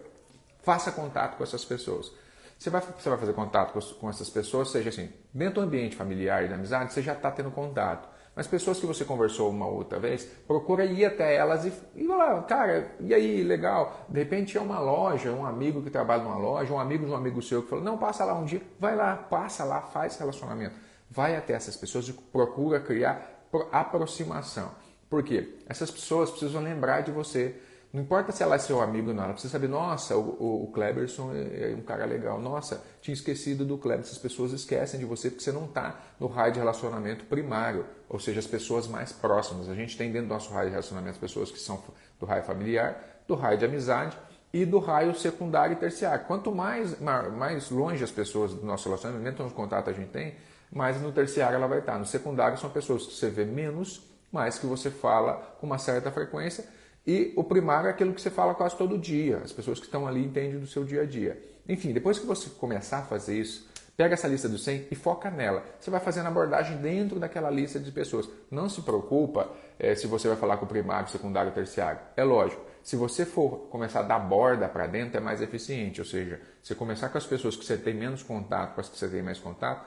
Faça 0.61 0.91
contato 0.91 1.37
com 1.37 1.43
essas 1.43 1.63
pessoas. 1.63 2.11
Você 2.57 2.69
vai, 2.69 2.81
você 2.81 3.09
vai 3.09 3.17
fazer 3.17 3.33
contato 3.33 3.73
com, 3.73 3.79
com 3.95 4.09
essas 4.09 4.29
pessoas, 4.29 4.69
seja 4.69 4.89
assim, 4.89 5.09
dentro 5.33 5.55
do 5.55 5.61
ambiente 5.61 5.95
familiar 5.95 6.45
e 6.45 6.47
da 6.47 6.55
amizade, 6.55 6.93
você 6.93 7.01
já 7.01 7.13
está 7.13 7.29
tendo 7.31 7.51
contato. 7.51 8.07
Mas 8.35 8.47
pessoas 8.47 8.79
que 8.79 8.85
você 8.85 9.05
conversou 9.05 9.49
uma 9.49 9.67
outra 9.67 9.99
vez, 9.99 10.25
procura 10.47 10.83
ir 10.85 11.05
até 11.05 11.35
elas 11.35 11.65
e, 11.65 11.73
e 11.95 12.07
falar, 12.07 12.41
cara, 12.43 12.95
e 12.99 13.13
aí, 13.13 13.43
legal. 13.43 14.05
De 14.09 14.19
repente 14.19 14.57
é 14.57 14.61
uma 14.61 14.79
loja, 14.79 15.31
um 15.31 15.45
amigo 15.45 15.83
que 15.83 15.89
trabalha 15.91 16.23
numa 16.23 16.37
loja, 16.37 16.73
um 16.73 16.79
amigo 16.79 17.05
de 17.05 17.11
um 17.11 17.15
amigo 17.15 17.41
seu 17.43 17.61
que 17.61 17.69
falou, 17.69 17.85
não, 17.85 17.97
passa 17.97 18.25
lá 18.25 18.33
um 18.33 18.45
dia, 18.45 18.61
vai 18.79 18.95
lá, 18.95 19.15
passa 19.15 19.63
lá, 19.63 19.81
faz 19.81 20.17
relacionamento. 20.17 20.75
Vai 21.11 21.35
até 21.35 21.53
essas 21.53 21.77
pessoas 21.77 22.07
e 22.07 22.13
procura 22.13 22.79
criar 22.79 23.45
aproximação. 23.71 24.71
Por 25.07 25.21
quê? 25.21 25.59
Essas 25.69 25.91
pessoas 25.91 26.31
precisam 26.31 26.61
lembrar 26.61 27.01
de 27.01 27.11
você. 27.11 27.55
Não 27.93 28.01
importa 28.01 28.31
se 28.31 28.41
ela 28.41 28.55
é 28.55 28.57
seu 28.57 28.81
amigo 28.81 29.09
ou 29.09 29.13
não, 29.13 29.23
ela 29.25 29.33
precisa 29.33 29.51
saber, 29.51 29.67
nossa, 29.67 30.17
o, 30.17 30.63
o 30.63 30.71
Kleberson 30.73 31.31
é, 31.31 31.73
é 31.73 31.75
um 31.75 31.83
cara 31.83 32.05
legal. 32.05 32.41
Nossa, 32.41 32.83
tinha 32.99 33.13
esquecido 33.13 33.63
do 33.63 33.77
Kleber. 33.77 34.03
Essas 34.03 34.17
pessoas 34.17 34.51
esquecem 34.51 34.99
de 34.99 35.05
você 35.05 35.29
porque 35.29 35.43
você 35.43 35.51
não 35.51 35.65
está 35.65 35.99
no 36.19 36.25
raio 36.25 36.51
de 36.51 36.57
relacionamento 36.57 37.23
primário, 37.25 37.85
ou 38.09 38.19
seja, 38.19 38.39
as 38.39 38.47
pessoas 38.47 38.87
mais 38.87 39.11
próximas. 39.13 39.69
A 39.69 39.75
gente 39.75 39.95
tem 39.95 40.11
dentro 40.11 40.27
do 40.27 40.33
nosso 40.33 40.51
raio 40.51 40.65
de 40.65 40.71
relacionamento 40.71 41.13
as 41.13 41.19
pessoas 41.19 41.51
que 41.51 41.59
são 41.59 41.83
do 42.19 42.25
raio 42.25 42.41
familiar, 42.41 43.21
do 43.27 43.35
raio 43.35 43.59
de 43.59 43.65
amizade 43.65 44.17
e 44.51 44.65
do 44.65 44.79
raio 44.79 45.13
secundário 45.13 45.73
e 45.73 45.75
terciário. 45.75 46.25
Quanto 46.25 46.51
mais, 46.51 46.99
mais 46.99 47.69
longe 47.69 48.03
as 48.03 48.11
pessoas 48.11 48.55
do 48.55 48.65
nosso 48.65 48.85
relacionamento, 48.85 49.37
menos 49.37 49.53
contato 49.53 49.91
a 49.91 49.93
gente 49.93 50.09
tem, 50.09 50.33
mais 50.71 50.99
no 50.99 51.11
terciário 51.11 51.57
ela 51.57 51.67
vai 51.67 51.77
estar. 51.77 51.99
No 51.99 52.07
secundário 52.07 52.57
são 52.57 52.71
pessoas 52.71 53.05
que 53.05 53.13
você 53.13 53.29
vê 53.29 53.45
menos, 53.45 54.01
mas 54.31 54.57
que 54.57 54.65
você 54.65 54.89
fala 54.89 55.33
com 55.59 55.67
uma 55.67 55.77
certa 55.77 56.11
frequência 56.11 56.65
e 57.05 57.33
o 57.35 57.43
primário 57.43 57.87
é 57.87 57.91
aquilo 57.91 58.13
que 58.13 58.21
você 58.21 58.29
fala 58.29 58.55
quase 58.55 58.77
todo 58.77 58.97
dia. 58.97 59.41
As 59.43 59.51
pessoas 59.51 59.79
que 59.79 59.85
estão 59.85 60.07
ali 60.07 60.23
entendem 60.23 60.59
do 60.59 60.67
seu 60.67 60.85
dia 60.85 61.01
a 61.01 61.05
dia. 61.05 61.41
Enfim, 61.67 61.91
depois 61.91 62.17
que 62.17 62.25
você 62.25 62.49
começar 62.49 62.99
a 62.99 63.03
fazer 63.03 63.37
isso, 63.37 63.67
pega 63.97 64.13
essa 64.13 64.27
lista 64.27 64.47
dos 64.47 64.63
100 64.63 64.87
e 64.89 64.95
foca 64.95 65.29
nela. 65.29 65.63
Você 65.79 65.91
vai 65.91 65.99
fazendo 65.99 66.27
abordagem 66.27 66.77
dentro 66.77 67.19
daquela 67.19 67.49
lista 67.49 67.79
de 67.79 67.91
pessoas. 67.91 68.29
Não 68.49 68.69
se 68.69 68.81
preocupa 68.81 69.49
é, 69.77 69.93
se 69.95 70.07
você 70.07 70.29
vai 70.29 70.37
falar 70.37 70.57
com 70.57 70.65
o 70.65 70.67
primário, 70.67 71.09
secundário, 71.09 71.51
terciário. 71.51 71.99
É 72.15 72.23
lógico. 72.23 72.61
Se 72.81 72.95
você 72.95 73.25
for 73.25 73.67
começar 73.69 73.99
a 73.99 74.03
dar 74.03 74.19
borda 74.19 74.67
para 74.67 74.87
dentro, 74.87 75.17
é 75.17 75.19
mais 75.19 75.41
eficiente. 75.41 75.99
Ou 75.99 76.05
seja, 76.05 76.39
você 76.61 76.73
começar 76.73 77.09
com 77.09 77.17
as 77.17 77.25
pessoas 77.25 77.55
que 77.55 77.65
você 77.65 77.77
tem 77.77 77.93
menos 77.93 78.23
contato, 78.23 78.75
com 78.75 78.81
as 78.81 78.87
que 78.87 78.97
você 78.97 79.09
tem 79.09 79.21
mais 79.21 79.39
contato, 79.39 79.85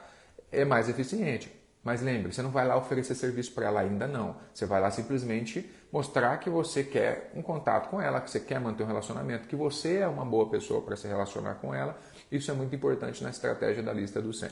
é 0.51 0.63
mais 0.63 0.87
eficiente. 0.87 1.51
Mas 1.87 2.01
lembre, 2.01 2.33
você 2.33 2.41
não 2.41 2.51
vai 2.51 2.67
lá 2.67 2.75
oferecer 2.75 3.15
serviço 3.15 3.53
para 3.53 3.67
ela 3.67 3.79
ainda 3.79 4.05
não. 4.09 4.35
Você 4.53 4.65
vai 4.65 4.81
lá 4.81 4.91
simplesmente 4.91 5.71
mostrar 5.89 6.35
que 6.35 6.49
você 6.49 6.83
quer 6.83 7.31
um 7.33 7.41
contato 7.41 7.87
com 7.87 8.01
ela, 8.01 8.19
que 8.19 8.29
você 8.29 8.41
quer 8.41 8.59
manter 8.59 8.83
um 8.83 8.87
relacionamento, 8.87 9.47
que 9.47 9.55
você 9.55 9.99
é 9.99 10.07
uma 10.07 10.25
boa 10.25 10.49
pessoa 10.49 10.81
para 10.81 10.97
se 10.97 11.07
relacionar 11.07 11.53
com 11.61 11.73
ela. 11.73 11.97
Isso 12.29 12.51
é 12.51 12.53
muito 12.53 12.75
importante 12.75 13.23
na 13.23 13.29
estratégia 13.29 13.81
da 13.81 13.93
lista 13.93 14.21
do 14.21 14.33
100. 14.33 14.49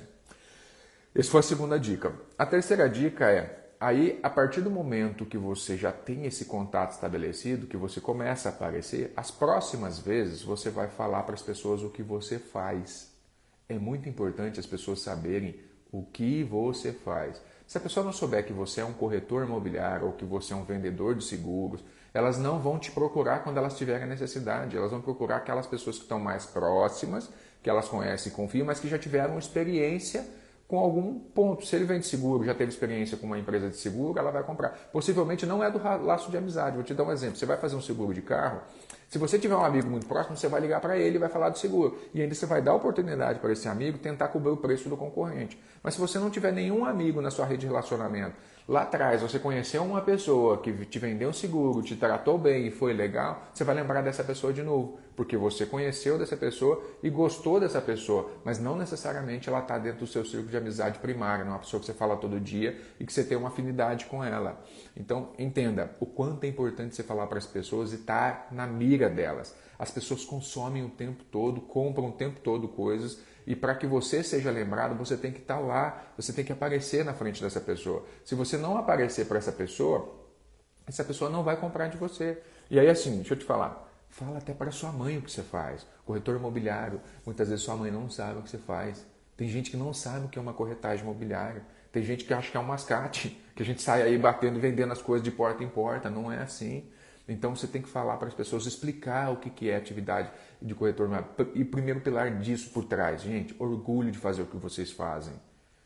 Essa 1.14 1.30
foi 1.30 1.42
a 1.42 1.44
segunda 1.44 1.78
dica. 1.78 2.14
A 2.38 2.46
terceira 2.46 2.90
dica 2.90 3.30
é, 3.30 3.68
aí 3.82 4.18
a 4.24 4.30
partir 4.30 4.62
do 4.62 4.72
momento 4.72 5.26
que 5.26 5.38
você 5.38 5.76
já 5.76 5.92
tem 5.92 6.26
esse 6.26 6.46
contato 6.46 6.92
estabelecido, 6.94 7.68
que 7.68 7.76
você 7.76 8.00
começa 8.00 8.48
a 8.48 8.54
aparecer, 8.54 9.12
as 9.14 9.30
próximas 9.30 10.00
vezes 10.00 10.42
você 10.42 10.70
vai 10.70 10.88
falar 10.88 11.24
para 11.24 11.36
as 11.36 11.42
pessoas 11.42 11.84
o 11.84 11.90
que 11.90 12.02
você 12.02 12.40
faz. 12.40 13.12
É 13.68 13.78
muito 13.78 14.08
importante 14.08 14.58
as 14.58 14.66
pessoas 14.66 15.02
saberem 15.02 15.75
o 15.92 16.04
que 16.04 16.44
você 16.44 16.92
faz. 16.92 17.42
Se 17.68 17.78
a 17.78 17.82
pessoa 17.82 18.06
não 18.06 18.14
souber 18.14 18.46
que 18.46 18.54
você 18.54 18.82
é 18.82 18.86
um 18.86 18.94
corretor 18.94 19.44
imobiliário 19.44 20.08
ou 20.08 20.14
que 20.14 20.26
você 20.26 20.54
é 20.54 20.56
um 20.56 20.64
vendedor 20.64 21.16
de 21.16 21.24
seguros, 21.24 21.84
elas 22.14 22.38
não 22.38 22.60
vão 22.60 22.80
te 22.80 22.92
procurar 22.92 23.44
quando 23.44 23.58
elas 23.58 23.78
tiverem 23.78 24.08
necessidade. 24.08 24.78
Elas 24.78 24.92
vão 24.92 25.01
procurar 25.01 25.38
aquelas 25.38 25.68
pessoas 25.68 25.98
que 25.98 26.04
estão 26.04 26.20
mais 26.20 26.46
próximas, 26.46 27.30
que 27.62 27.70
elas 27.70 27.88
conhecem 27.88 28.32
e 28.32 28.36
confiam, 28.36 28.65
mas 28.65 28.80
que 28.80 28.88
já 28.88 28.98
tiveram 28.98 29.38
experiência 29.38 30.25
com 30.68 30.80
algum 30.80 31.20
ponto. 31.20 31.65
Se 31.65 31.75
ele 31.75 31.86
vende 31.86 32.06
seguro, 32.06 32.44
já 32.44 32.54
teve 32.54 32.72
experiência 32.72 33.18
com 33.18 33.25
uma 33.25 33.38
empresa 33.38 33.70
de 33.70 33.77
seguro, 33.77 34.18
ela 34.18 34.32
vai 34.32 34.44
comprar. 34.44 34.70
Possivelmente 34.92 35.46
não 35.46 35.63
é 35.63 35.70
do 35.70 35.80
laço 36.06 36.32
de 36.32 36.38
amizade. 36.38 36.75
Vou 36.75 36.84
te 36.84 36.94
dar 36.94 37.04
um 37.04 37.12
exemplo. 37.12 37.38
Você 37.38 37.46
vai 37.46 37.58
fazer 37.58 37.75
um 37.75 37.82
seguro 37.82 38.13
de 38.13 38.22
carro, 38.22 38.62
se 39.10 39.18
você 39.18 39.38
tiver 39.38 39.56
um 39.56 39.64
amigo 39.64 39.90
muito 39.90 40.08
próximo, 40.08 40.36
você 40.36 40.48
vai 40.48 40.60
ligar 40.60 40.82
para 40.82 40.98
ele 40.98 41.16
e 41.16 41.20
vai 41.20 41.30
falar 41.30 41.50
do 41.50 41.58
seguro. 41.58 41.98
E 42.14 42.22
ainda 42.22 42.34
você 42.34 42.46
vai 42.46 42.62
dar 42.62 42.74
oportunidade 42.74 43.40
para 43.40 43.52
esse 43.52 43.68
amigo 43.68 43.98
tentar 43.98 44.30
cobrir 44.30 44.50
o 44.50 44.58
preço 44.58 44.90
do 44.90 44.98
concorrente. 44.98 45.62
Mas 45.84 45.94
se 45.94 46.00
você 46.00 46.18
não 46.18 46.30
tiver 46.30 46.52
nenhum 46.52 46.84
amigo 46.84 47.22
na 47.22 47.30
sua 47.30 47.46
rede 47.46 47.62
de 47.62 47.68
relacionamento, 47.68 48.36
lá 48.67 48.81
atrás 48.81 49.22
você 49.22 49.38
conheceu 49.38 49.84
uma 49.84 50.01
pessoa 50.01 50.57
que 50.57 50.72
te 50.86 50.98
vendeu 50.98 51.29
um 51.29 51.34
seguro, 51.34 51.81
te 51.84 51.95
tratou 51.95 52.38
bem 52.38 52.67
e 52.67 52.72
foi 52.72 52.93
legal, 52.93 53.43
você 53.53 53.63
vai 53.63 53.75
lembrar 53.75 54.01
dessa 54.01 54.24
pessoa 54.24 54.51
de 54.51 54.63
novo, 54.63 54.98
porque 55.15 55.38
você 55.38 55.65
conheceu 55.65 56.17
dessa 56.17 56.36
pessoa 56.36 56.84
e 57.03 57.10
gostou 57.10 57.60
dessa 57.60 57.79
pessoa, 57.79 58.31
mas 58.43 58.60
não 58.60 58.75
necessariamente 58.75 59.50
ela 59.50 59.60
está 59.60 59.77
dentro 59.77 60.00
do 60.00 60.07
seu 60.07 60.25
círculo 60.25 60.50
de 60.50 60.57
amizade 60.57 61.00
primária, 61.00 61.45
não 61.45 61.51
é 61.51 61.55
uma 61.55 61.60
pessoa 61.60 61.79
que 61.79 61.86
você 61.86 61.93
fala 61.93 62.17
todo 62.17 62.39
dia 62.39 62.79
e 63.00 63.05
que 63.05 63.13
você 63.13 63.24
tem 63.24 63.38
uma 63.38 63.50
afinidade 63.50 64.05
com 64.05 64.24
ela. 64.24 64.63
Então 64.98 65.29
entenda 65.38 65.95
o 66.00 66.05
quanto 66.05 66.43
é 66.43 66.48
importante 66.48 66.95
você 66.95 67.03
falar 67.03 67.27
para 67.27 67.38
as 67.38 67.45
pessoas 67.45 67.91
e 67.91 67.95
estar 67.95 68.48
tá 68.50 68.55
na 68.55 68.65
mira 68.65 69.10
delas. 69.10 69.55
As 69.77 69.91
pessoas 69.91 70.24
consomem 70.24 70.84
o 70.84 70.89
tempo 70.89 71.24
todo, 71.25 71.62
compram 71.62 72.10
o 72.10 72.12
tempo 72.12 72.39
todo 72.39 72.67
coisas 72.67 73.20
e 73.48 73.55
para 73.55 73.75
que 73.75 73.86
você 73.86 74.24
seja 74.24 74.50
lembrado, 74.50 74.98
você 74.98 75.15
tem 75.15 75.32
que 75.32 75.39
estar 75.39 75.58
tá 75.58 75.60
lá, 75.60 76.03
você 76.17 76.34
tem 76.34 76.44
que 76.44 76.51
aparecer 76.51 77.05
na 77.05 77.13
frente 77.13 77.41
dessa 77.41 77.62
pessoa. 77.62 78.05
Se 78.24 78.34
você 78.34 78.58
não 78.58 78.77
aparecer 78.77 79.27
para 79.27 79.38
essa 79.38 79.51
pessoa, 79.51 80.25
essa 80.88 81.03
pessoa 81.03 81.29
não 81.29 81.44
vai 81.44 81.58
comprar 81.58 81.88
de 81.88 81.98
você. 81.98 82.41
E 82.70 82.79
aí, 82.79 82.88
assim, 82.88 83.17
deixa 83.17 83.34
eu 83.34 83.38
te 83.38 83.46
falar, 83.46 83.88
fala 84.10 84.39
até 84.39 84.53
para 84.53 84.72
sua 84.72 84.91
mãe 84.91 85.17
o 85.17 85.22
que 85.22 85.32
você 85.32 85.44
faz. 85.44 85.86
Corretor 86.05 86.36
imobiliário, 86.36 87.01
muitas 87.25 87.50
vezes 87.50 87.63
sua 87.63 87.75
mãe 87.75 87.91
não 87.91 88.10
sabe 88.10 88.39
o 88.39 88.44
que 88.44 88.50
você 88.50 88.58
faz. 88.58 89.05
Tem 89.38 89.48
gente 89.48 89.70
que 89.70 89.77
não 89.77 89.94
sabe 89.94 90.25
o 90.25 90.29
que 90.29 90.39
é 90.39 90.41
uma 90.41 90.53
corretagem 90.53 91.03
imobiliária. 91.03 91.63
Tem 91.91 92.01
gente 92.03 92.25
que 92.25 92.34
acha 92.34 92.50
que 92.50 92.58
é 92.58 92.60
um 92.60 92.63
mascate, 92.63 93.39
que 93.55 93.62
a 93.62 93.65
gente 93.65 93.82
sai 93.82 94.01
aí 94.01 94.17
batendo 94.17 94.58
e 94.58 94.62
vendendo 94.62 94.91
as 94.91 95.01
coisas 95.01 95.24
de 95.24 95.32
porta 95.32 95.63
em 95.63 95.70
porta. 95.70 96.10
Não 96.10 96.32
é 96.32 96.41
assim. 96.41 96.89
Então 97.27 97.55
você 97.55 97.67
tem 97.67 97.82
que 97.82 97.89
falar 97.89 98.17
para 98.17 98.27
as 98.27 98.34
pessoas, 98.34 98.65
explicar 98.65 99.32
o 99.32 99.38
que 99.38 99.70
é 99.70 99.75
atividade 99.75 100.29
de 100.62 100.75
corretor. 100.75 101.10
E 101.55 101.63
o 101.63 101.65
primeiro 101.65 102.01
pilar 102.01 102.39
disso 102.39 102.70
por 102.70 102.86
trás, 102.86 103.22
gente, 103.22 103.55
orgulho 103.58 104.12
de 104.12 104.20
fazer 104.20 104.44
o 104.44 104.46
que 104.46 104.58
vocês 104.58 104.91
fazem. 104.91 105.34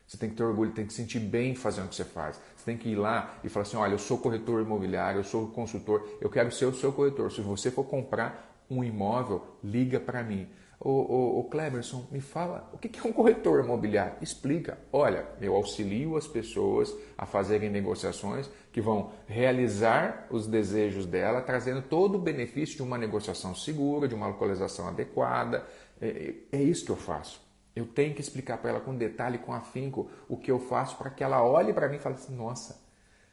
Você 0.06 0.18
tem 0.18 0.28
que 0.28 0.34
ter 0.34 0.42
orgulho, 0.42 0.72
tem 0.72 0.84
que 0.84 0.92
sentir 0.92 1.20
bem 1.20 1.54
fazendo 1.54 1.86
o 1.86 1.88
que 1.88 1.94
você 1.94 2.04
faz. 2.04 2.40
Você 2.56 2.64
tem 2.64 2.76
que 2.76 2.88
ir 2.88 2.96
lá 2.96 3.38
e 3.44 3.48
falar 3.48 3.62
assim: 3.62 3.76
olha, 3.76 3.92
eu 3.92 3.98
sou 3.98 4.18
corretor 4.18 4.60
imobiliário, 4.60 5.20
eu 5.20 5.24
sou 5.24 5.48
consultor, 5.48 6.06
eu 6.20 6.28
quero 6.28 6.50
ser 6.50 6.66
o 6.66 6.74
seu 6.74 6.92
corretor. 6.92 7.30
Se 7.30 7.40
você 7.40 7.70
for 7.70 7.84
comprar 7.84 8.64
um 8.68 8.82
imóvel, 8.82 9.46
liga 9.62 10.00
para 10.00 10.22
mim. 10.22 10.48
Ô, 10.82 10.88
ô, 10.88 11.40
ô 11.40 11.44
Cleberson, 11.44 12.06
me 12.10 12.22
fala, 12.22 12.70
o 12.72 12.78
que 12.78 12.98
é 12.98 13.06
um 13.06 13.12
corretor 13.12 13.62
imobiliário? 13.62 14.14
Explica. 14.22 14.78
Olha, 14.90 15.26
eu 15.38 15.54
auxilio 15.54 16.16
as 16.16 16.26
pessoas 16.26 16.96
a 17.18 17.26
fazerem 17.26 17.68
negociações 17.68 18.48
que 18.72 18.80
vão 18.80 19.12
realizar 19.26 20.26
os 20.30 20.46
desejos 20.46 21.04
dela, 21.04 21.42
trazendo 21.42 21.82
todo 21.82 22.14
o 22.14 22.18
benefício 22.18 22.76
de 22.76 22.82
uma 22.82 22.96
negociação 22.96 23.54
segura, 23.54 24.08
de 24.08 24.14
uma 24.14 24.28
localização 24.28 24.88
adequada. 24.88 25.66
É, 26.00 26.08
é, 26.50 26.56
é 26.58 26.62
isso 26.62 26.86
que 26.86 26.92
eu 26.92 26.96
faço. 26.96 27.42
Eu 27.76 27.84
tenho 27.84 28.14
que 28.14 28.22
explicar 28.22 28.56
para 28.56 28.70
ela 28.70 28.80
com 28.80 28.96
detalhe, 28.96 29.36
com 29.36 29.52
afinco, 29.52 30.10
o 30.30 30.36
que 30.38 30.50
eu 30.50 30.58
faço 30.58 30.96
para 30.96 31.10
que 31.10 31.22
ela 31.22 31.44
olhe 31.44 31.74
para 31.74 31.90
mim 31.90 31.96
e 31.96 32.00
fale 32.00 32.14
assim: 32.14 32.34
nossa, 32.34 32.80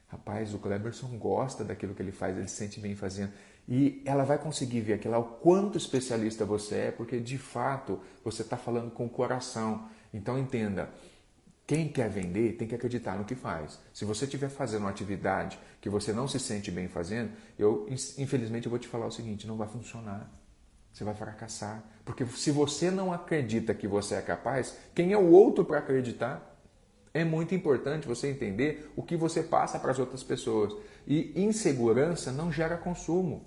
rapaz, 0.08 0.54
o 0.54 0.60
Cleberson 0.60 1.18
gosta 1.18 1.64
daquilo 1.64 1.94
que 1.94 2.02
ele 2.02 2.12
faz, 2.12 2.38
ele 2.38 2.48
se 2.48 2.56
sente 2.56 2.80
bem 2.80 2.96
fazendo. 2.96 3.32
E 3.68 4.02
ela 4.06 4.24
vai 4.24 4.38
conseguir 4.38 4.82
ver 4.82 4.94
aquilo, 4.94 5.18
o 5.18 5.24
quanto 5.24 5.78
especialista 5.78 6.46
você 6.46 6.76
é, 6.76 6.92
porque 6.92 7.20
de 7.20 7.38
fato 7.38 8.00
você 8.24 8.42
está 8.42 8.56
falando 8.56 8.92
com 8.92 9.06
o 9.06 9.10
coração. 9.10 9.90
Então 10.14 10.40
entenda, 10.40 10.90
quem 11.66 11.90
quer 11.90 12.10
vender 12.10 12.54
tem 12.54 12.66
que 12.66 12.76
acreditar 12.76 13.18
no 13.18 13.26
que 13.26 13.36
faz. 13.36 13.78
Se 13.94 14.06
você 14.06 14.24
estiver 14.24 14.48
fazendo 14.50 14.82
uma 14.82 14.90
atividade 14.90 15.60
que 15.82 15.90
você 15.90 16.14
não 16.14 16.26
se 16.26 16.40
sente 16.40 16.72
bem 16.72 16.88
fazendo, 16.88 17.34
eu 17.60 17.86
infelizmente 18.18 18.68
eu 18.68 18.70
vou 18.70 18.80
te 18.80 18.88
falar 18.88 19.06
o 19.06 19.12
seguinte, 19.12 19.46
não 19.46 19.58
vai 19.58 19.68
funcionar. 19.68 20.32
Você 20.94 21.04
vai 21.04 21.14
fracassar. 21.14 21.84
Porque 22.06 22.26
se 22.26 22.52
você 22.52 22.90
não 22.90 23.12
acredita 23.12 23.74
que 23.74 23.88
você 23.88 24.16
é 24.16 24.22
capaz, 24.22 24.78
quem 24.96 25.12
é 25.12 25.18
o 25.18 25.30
outro 25.30 25.66
para 25.66 25.80
acreditar? 25.80 26.57
É 27.18 27.24
muito 27.24 27.56
importante 27.56 28.08
você 28.08 28.30
entender 28.30 28.92
o 28.96 29.02
que 29.02 29.18
você 29.18 29.42
passa 29.42 29.80
para 29.80 29.90
as 29.90 29.98
outras 29.98 30.22
pessoas. 30.22 30.72
E 31.08 31.34
insegurança 31.36 32.32
não 32.32 32.52
gera 32.52 32.78
consumo. 32.78 33.44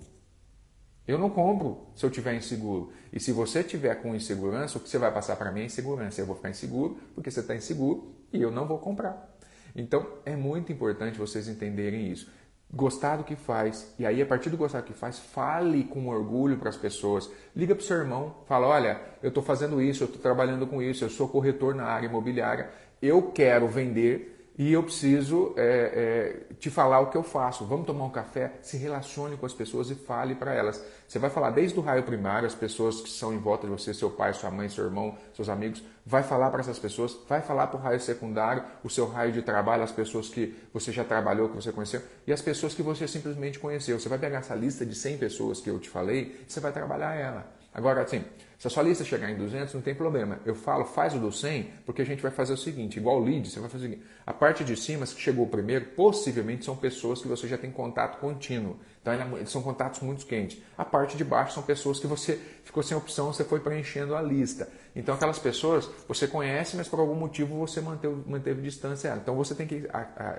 Eu 1.07 1.17
não 1.17 1.29
compro 1.29 1.87
se 1.95 2.05
eu 2.05 2.09
tiver 2.09 2.35
inseguro. 2.35 2.91
E 3.13 3.19
se 3.19 3.31
você 3.31 3.63
tiver 3.63 3.95
com 3.95 4.13
insegurança, 4.13 4.77
o 4.77 4.81
que 4.81 4.89
você 4.89 4.97
vai 4.97 5.09
passar 5.09 5.37
para 5.37 5.53
mim 5.53 5.61
é 5.61 5.65
insegurança. 5.67 6.19
Eu 6.19 6.25
vou 6.25 6.35
ficar 6.35 6.49
inseguro 6.49 6.97
porque 7.15 7.31
você 7.31 7.39
está 7.39 7.55
inseguro 7.55 8.13
e 8.33 8.41
eu 8.41 8.51
não 8.51 8.67
vou 8.67 8.77
comprar. 8.77 9.33
Então 9.73 10.05
é 10.25 10.35
muito 10.35 10.69
importante 10.69 11.17
vocês 11.17 11.47
entenderem 11.47 12.11
isso 12.11 12.29
gostar 12.73 13.17
do 13.17 13.23
que 13.23 13.35
faz. 13.35 13.93
E 13.99 14.05
aí, 14.05 14.21
a 14.21 14.25
partir 14.25 14.49
do 14.49 14.57
gostar 14.57 14.81
do 14.81 14.85
que 14.85 14.93
faz, 14.93 15.19
fale 15.19 15.83
com 15.83 16.07
orgulho 16.07 16.57
para 16.57 16.69
as 16.69 16.77
pessoas. 16.77 17.29
Liga 17.55 17.75
para 17.75 17.83
o 17.83 17.85
seu 17.85 17.97
irmão, 17.97 18.35
fala: 18.47 18.67
olha, 18.67 19.01
eu 19.21 19.29
estou 19.29 19.43
fazendo 19.43 19.81
isso, 19.81 20.03
eu 20.03 20.07
estou 20.07 20.21
trabalhando 20.21 20.65
com 20.65 20.81
isso, 20.81 21.03
eu 21.03 21.09
sou 21.09 21.27
corretor 21.27 21.75
na 21.75 21.85
área 21.85 22.07
imobiliária, 22.07 22.69
eu 23.01 23.31
quero 23.31 23.67
vender 23.67 24.31
e 24.57 24.73
eu 24.73 24.83
preciso 24.83 25.53
é, 25.57 26.43
é, 26.51 26.55
te 26.59 26.69
falar 26.69 26.99
o 26.99 27.09
que 27.09 27.17
eu 27.17 27.23
faço. 27.23 27.65
Vamos 27.65 27.87
tomar 27.87 28.05
um 28.05 28.09
café? 28.11 28.51
Se 28.61 28.77
relacione 28.77 29.35
com 29.37 29.45
as 29.45 29.53
pessoas 29.53 29.89
e 29.89 29.95
fale 29.95 30.35
para 30.35 30.53
elas. 30.53 30.83
Você 31.07 31.17
vai 31.17 31.29
falar 31.29 31.49
desde 31.49 31.79
o 31.79 31.81
raio 31.81 32.03
primário, 32.03 32.45
as 32.45 32.53
pessoas 32.53 33.01
que 33.01 33.09
são 33.09 33.33
em 33.33 33.39
volta 33.39 33.65
de 33.65 33.71
você, 33.71 33.93
seu 33.93 34.11
pai, 34.11 34.33
sua 34.33 34.51
mãe, 34.51 34.69
seu 34.69 34.85
irmão, 34.85 35.17
seus 35.33 35.49
amigos, 35.49 35.83
vai 36.05 36.21
falar 36.21 36.51
para 36.51 36.59
essas 36.59 36.77
pessoas, 36.77 37.17
vai 37.27 37.41
falar 37.41 37.67
para 37.67 37.79
o 37.79 37.81
raio 37.81 37.99
secundário, 37.99 38.63
o 38.83 38.89
seu 38.89 39.07
raio 39.07 39.31
de 39.31 39.41
trabalho, 39.41 39.83
as 39.83 39.91
pessoas 39.91 40.29
que 40.29 40.55
você 40.73 40.91
já 40.91 41.03
trabalhou, 41.03 41.49
que 41.49 41.55
você 41.55 41.71
conheceu, 41.71 42.01
e 42.27 42.31
as 42.31 42.41
pessoas 42.41 42.73
que 42.75 42.83
você 42.83 43.07
simplesmente 43.07 43.57
conheceu. 43.57 43.99
Você 43.99 44.09
vai 44.09 44.19
pegar 44.19 44.39
essa 44.39 44.53
lista 44.53 44.85
de 44.85 44.93
100 44.93 45.17
pessoas 45.17 45.59
que 45.59 45.69
eu 45.69 45.79
te 45.79 45.89
falei 45.89 46.45
você 46.47 46.59
vai 46.59 46.71
trabalhar 46.71 47.15
ela. 47.15 47.60
Agora, 47.73 48.01
assim, 48.01 48.23
se 48.61 48.67
a 48.67 48.69
sua 48.69 48.83
lista 48.83 49.03
chegar 49.03 49.31
em 49.31 49.35
200, 49.35 49.73
não 49.73 49.81
tem 49.81 49.95
problema. 49.95 50.39
Eu 50.45 50.53
falo, 50.53 50.85
faz 50.85 51.15
o 51.15 51.19
do 51.19 51.31
100, 51.31 51.71
porque 51.83 52.03
a 52.03 52.05
gente 52.05 52.21
vai 52.21 52.29
fazer 52.29 52.53
o 52.53 52.57
seguinte, 52.57 52.97
igual 52.97 53.19
o 53.19 53.23
lead, 53.23 53.49
você 53.49 53.59
vai 53.59 53.67
fazer 53.67 53.85
o 53.85 53.89
seguinte, 53.89 54.07
a 54.23 54.31
parte 54.31 54.63
de 54.63 54.77
cima, 54.77 55.03
que 55.03 55.19
chegou 55.19 55.47
primeiro, 55.47 55.85
possivelmente 55.95 56.63
são 56.65 56.75
pessoas 56.75 57.21
que 57.21 57.27
você 57.27 57.47
já 57.47 57.57
tem 57.57 57.71
contato 57.71 58.19
contínuo. 58.19 58.77
Então, 59.01 59.13
é 59.13 59.45
são 59.45 59.63
contatos 59.63 60.01
muito 60.01 60.27
quentes. 60.27 60.61
A 60.77 60.85
parte 60.85 61.17
de 61.17 61.23
baixo 61.23 61.55
são 61.55 61.63
pessoas 61.63 61.99
que 61.99 62.05
você 62.05 62.39
ficou 62.63 62.83
sem 62.83 62.95
opção, 62.95 63.33
você 63.33 63.43
foi 63.43 63.59
preenchendo 63.61 64.15
a 64.15 64.21
lista. 64.21 64.69
Então, 64.95 65.15
aquelas 65.15 65.39
pessoas 65.39 65.89
você 66.07 66.27
conhece, 66.27 66.77
mas 66.77 66.87
por 66.87 66.99
algum 66.99 67.15
motivo 67.15 67.57
você 67.57 67.81
manteve, 67.81 68.15
manteve 68.27 68.61
distância. 68.61 69.17
Então, 69.19 69.33
você 69.35 69.55
tem 69.55 69.65
que 69.65 69.87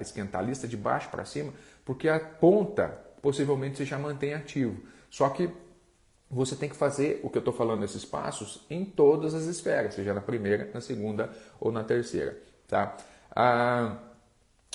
esquentar 0.01 0.43
a 0.43 0.45
lista 0.45 0.69
de 0.69 0.77
baixo 0.77 1.09
para 1.09 1.25
cima, 1.25 1.53
porque 1.85 2.09
a 2.09 2.21
ponta 2.21 2.87
possivelmente 3.21 3.79
você 3.79 3.85
já 3.85 3.99
mantém 3.99 4.33
ativo. 4.33 4.81
Só 5.11 5.29
que 5.29 5.51
você 6.33 6.57
tem 6.57 6.69
que 6.69 6.77
fazer 6.77 7.21
o 7.23 7.29
que 7.29 7.37
eu 7.37 7.41
estou 7.41 7.53
falando 7.53 7.81
nesses 7.81 8.07
passos 8.07 8.65
em 8.71 8.85
todas 8.85 9.35
as 9.35 9.45
esferas, 9.45 9.95
seja 9.95 10.15
na 10.15 10.21
primeira, 10.23 10.71
na 10.73 10.81
segunda 10.81 11.31
ou 11.61 11.71
na 11.71 11.85
terceira. 11.85 12.41
Tá? 12.67 12.97
A, 13.31 13.99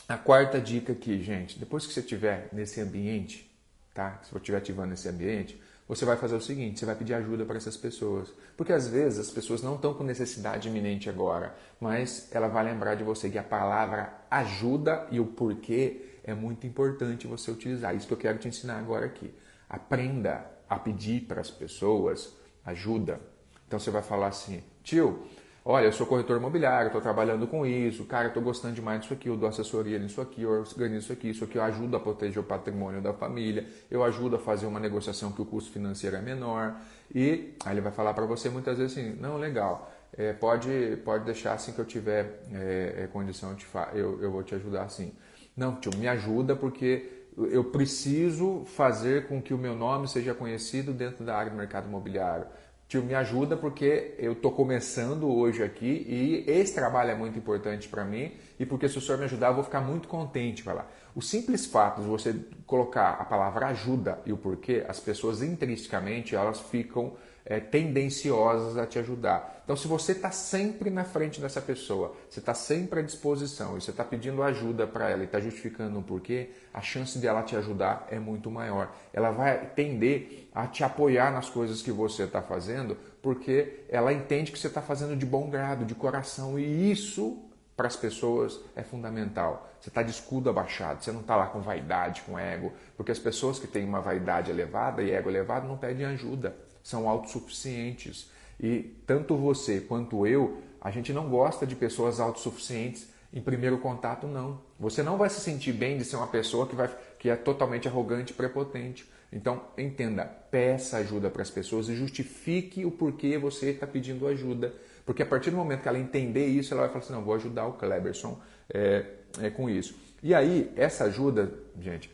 a 0.07 0.17
quarta 0.17 0.61
dica 0.61 0.93
aqui, 0.93 1.21
gente, 1.23 1.57
depois 1.57 1.87
que 1.87 1.93
você 1.93 2.01
estiver 2.01 2.47
nesse 2.53 2.79
ambiente, 2.79 3.51
tá? 3.91 4.19
se 4.21 4.29
você 4.29 4.37
estiver 4.37 4.57
ativando 4.59 4.93
esse 4.93 5.09
ambiente, 5.09 5.59
você 5.87 6.05
vai 6.05 6.15
fazer 6.15 6.35
o 6.35 6.41
seguinte: 6.41 6.79
você 6.79 6.85
vai 6.85 6.95
pedir 6.95 7.15
ajuda 7.15 7.43
para 7.43 7.57
essas 7.57 7.75
pessoas. 7.75 8.31
Porque 8.55 8.73
às 8.73 8.87
vezes 8.87 9.17
as 9.19 9.31
pessoas 9.31 9.63
não 9.63 9.75
estão 9.75 9.95
com 9.95 10.03
necessidade 10.03 10.67
iminente 10.67 11.09
agora, 11.09 11.55
mas 11.79 12.27
ela 12.31 12.47
vai 12.47 12.65
lembrar 12.65 12.93
de 12.95 13.03
você 13.03 13.29
que 13.29 13.37
a 13.37 13.43
palavra 13.43 14.13
ajuda 14.29 15.07
e 15.09 15.19
o 15.19 15.25
porquê 15.25 16.19
é 16.23 16.35
muito 16.35 16.67
importante 16.67 17.25
você 17.25 17.49
utilizar. 17.49 17.95
Isso 17.95 18.05
que 18.05 18.13
eu 18.13 18.17
quero 18.17 18.37
te 18.37 18.47
ensinar 18.47 18.77
agora 18.77 19.05
aqui. 19.05 19.33
Aprenda 19.69 20.56
a 20.69 20.77
pedir 20.77 21.21
para 21.21 21.41
as 21.41 21.49
pessoas 21.49 22.35
ajuda. 22.65 23.19
Então 23.67 23.79
você 23.79 23.91
vai 23.91 24.01
falar 24.01 24.27
assim, 24.27 24.63
tio, 24.83 25.25
olha, 25.63 25.85
eu 25.85 25.91
sou 25.91 26.07
corretor 26.07 26.37
imobiliário, 26.37 26.87
estou 26.87 27.01
trabalhando 27.01 27.45
com 27.47 27.65
isso, 27.65 28.05
cara, 28.05 28.29
estou 28.29 28.41
gostando 28.41 28.73
demais 28.73 29.01
disso 29.01 29.13
aqui, 29.13 29.27
eu 29.27 29.35
dou 29.35 29.49
assessoria 29.49 29.99
nisso 29.99 30.21
aqui, 30.21 30.43
eu 30.43 30.51
organizo 30.51 31.05
isso 31.05 31.13
aqui, 31.13 31.29
isso 31.29 31.43
aqui 31.43 31.57
eu 31.57 31.63
ajudo 31.63 31.97
a 31.97 31.99
proteger 31.99 32.39
o 32.39 32.43
patrimônio 32.43 33.01
da 33.01 33.13
família, 33.13 33.67
eu 33.91 34.03
ajudo 34.03 34.37
a 34.37 34.39
fazer 34.39 34.65
uma 34.65 34.79
negociação 34.79 35.31
que 35.31 35.41
o 35.41 35.45
custo 35.45 35.71
financeiro 35.71 36.15
é 36.15 36.21
menor. 36.21 36.77
E 37.13 37.53
aí 37.65 37.73
ele 37.73 37.81
vai 37.81 37.91
falar 37.91 38.13
para 38.13 38.25
você 38.25 38.49
muitas 38.49 38.77
vezes 38.77 38.97
assim, 38.97 39.17
não, 39.19 39.37
legal, 39.37 39.91
é, 40.17 40.31
pode, 40.31 40.97
pode 41.03 41.25
deixar 41.25 41.53
assim 41.53 41.73
que 41.73 41.79
eu 41.79 41.85
tiver 41.85 42.41
é, 42.53 43.03
é, 43.03 43.07
condição, 43.07 43.55
eu, 43.93 44.21
eu 44.21 44.31
vou 44.31 44.43
te 44.43 44.55
ajudar 44.55 44.83
assim. 44.83 45.13
Não, 45.55 45.75
tio, 45.75 45.91
me 45.97 46.07
ajuda 46.07 46.55
porque 46.55 47.16
eu 47.37 47.63
preciso 47.65 48.63
fazer 48.65 49.27
com 49.27 49.41
que 49.41 49.53
o 49.53 49.57
meu 49.57 49.75
nome 49.75 50.07
seja 50.07 50.33
conhecido 50.33 50.91
dentro 50.91 51.23
da 51.23 51.37
área 51.37 51.51
do 51.51 51.57
mercado 51.57 51.87
imobiliário. 51.87 52.47
Tio, 52.87 53.03
me 53.03 53.13
ajuda 53.13 53.57
porque 53.57 54.15
eu 54.17 54.31
estou 54.31 54.51
começando 54.51 55.29
hoje 55.29 55.61
aqui 55.61 56.05
e 56.07 56.45
esse 56.47 56.73
trabalho 56.73 57.11
é 57.11 57.15
muito 57.15 57.37
importante 57.37 57.87
para 57.89 58.05
mim 58.05 58.31
e 58.57 58.65
porque 58.65 58.87
se 58.87 58.97
o 58.97 59.01
senhor 59.01 59.17
me 59.17 59.25
ajudar 59.25 59.49
eu 59.49 59.55
vou 59.55 59.63
ficar 59.63 59.81
muito 59.81 60.07
contente. 60.07 60.63
Vai 60.63 60.73
lá. 60.73 60.87
O 61.13 61.21
simples 61.21 61.65
fato 61.65 62.01
de 62.01 62.07
você 62.07 62.33
colocar 62.65 63.11
a 63.19 63.25
palavra 63.25 63.67
ajuda 63.67 64.19
e 64.25 64.31
o 64.31 64.37
porquê, 64.37 64.85
as 64.87 64.99
pessoas 64.99 65.41
intrinsecamente 65.41 66.33
elas 66.33 66.61
ficam 66.61 67.13
é, 67.49 67.61
tendenciosas 67.61 68.77
a 68.77 68.85
te 68.85 68.99
ajudar. 68.99 69.61
Então, 69.63 69.75
se 69.75 69.87
você 69.87 70.11
está 70.11 70.31
sempre 70.31 70.89
na 70.89 71.05
frente 71.05 71.39
dessa 71.39 71.61
pessoa, 71.61 72.13
você 72.29 72.39
está 72.39 72.53
sempre 72.53 72.99
à 72.99 73.03
disposição 73.03 73.77
e 73.77 73.81
você 73.81 73.91
está 73.91 74.03
pedindo 74.03 74.43
ajuda 74.43 74.85
para 74.85 75.09
ela 75.09 75.21
e 75.21 75.25
está 75.25 75.39
justificando 75.39 75.97
um 75.97 76.03
porquê, 76.03 76.49
a 76.73 76.81
chance 76.81 77.17
dela 77.17 77.41
te 77.43 77.55
ajudar 77.55 78.05
é 78.11 78.19
muito 78.19 78.51
maior. 78.51 78.91
Ela 79.13 79.31
vai 79.31 79.65
tender 79.75 80.49
a 80.53 80.67
te 80.67 80.83
apoiar 80.83 81.31
nas 81.31 81.49
coisas 81.49 81.81
que 81.81 81.91
você 81.91 82.23
está 82.23 82.41
fazendo 82.41 82.97
porque 83.21 83.85
ela 83.89 84.11
entende 84.11 84.51
que 84.51 84.59
você 84.59 84.67
está 84.67 84.81
fazendo 84.81 85.15
de 85.15 85.25
bom 85.25 85.49
grado, 85.49 85.85
de 85.85 85.95
coração 85.95 86.59
e 86.59 86.91
isso 86.91 87.43
para 87.77 87.87
as 87.87 87.95
pessoas 87.95 88.59
é 88.75 88.83
fundamental. 88.83 89.69
Você 89.79 89.89
está 89.89 90.01
de 90.01 90.11
escudo 90.11 90.49
abaixado, 90.49 91.03
você 91.03 91.11
não 91.11 91.21
está 91.21 91.35
lá 91.35 91.45
com 91.45 91.61
vaidade, 91.61 92.23
com 92.23 92.37
ego, 92.37 92.73
porque 92.95 93.11
as 93.11 93.19
pessoas 93.19 93.59
que 93.59 93.67
têm 93.67 93.85
uma 93.85 94.01
vaidade 94.01 94.49
elevada 94.49 95.01
e 95.01 95.11
ego 95.11 95.29
elevado 95.29 95.67
não 95.67 95.77
pedem 95.77 96.05
ajuda 96.05 96.66
são 96.87 97.09
autossuficientes. 97.09 98.29
E 98.57 98.95
tanto 99.05 99.35
você 99.35 99.81
quanto 99.81 100.25
eu, 100.25 100.61
a 100.79 100.89
gente 100.89 101.11
não 101.11 101.29
gosta 101.29 101.67
de 101.67 101.75
pessoas 101.75 102.17
autossuficientes 102.17 103.09
em 103.33 103.41
primeiro 103.41 103.77
contato, 103.79 104.25
não. 104.25 104.61
Você 104.79 105.03
não 105.03 105.17
vai 105.17 105.29
se 105.29 105.41
sentir 105.41 105.73
bem 105.73 105.97
de 105.97 106.05
ser 106.05 106.15
uma 106.15 106.27
pessoa 106.27 106.65
que, 106.65 106.75
vai, 106.75 106.89
que 107.19 107.29
é 107.29 107.35
totalmente 107.35 107.89
arrogante 107.89 108.31
e 108.31 108.35
prepotente. 108.35 109.05
Então, 109.33 109.61
entenda, 109.77 110.23
peça 110.23 110.95
ajuda 110.97 111.29
para 111.29 111.41
as 111.41 111.49
pessoas 111.49 111.89
e 111.89 111.95
justifique 111.95 112.85
o 112.85 112.91
porquê 112.91 113.37
você 113.37 113.71
está 113.71 113.85
pedindo 113.85 114.25
ajuda. 114.25 114.73
Porque 115.05 115.21
a 115.21 115.25
partir 115.25 115.51
do 115.51 115.57
momento 115.57 115.81
que 115.81 115.89
ela 115.89 115.99
entender 115.99 116.47
isso, 116.47 116.73
ela 116.73 116.83
vai 116.83 116.89
falar 116.89 117.03
assim: 117.03 117.13
não, 117.13 117.21
vou 117.21 117.35
ajudar 117.35 117.67
o 117.67 117.73
Kleberson 117.73 118.39
é, 118.73 119.05
é, 119.41 119.49
com 119.49 119.69
isso. 119.69 119.93
E 120.23 120.33
aí, 120.33 120.71
essa 120.77 121.03
ajuda, 121.03 121.53
gente, 121.81 122.09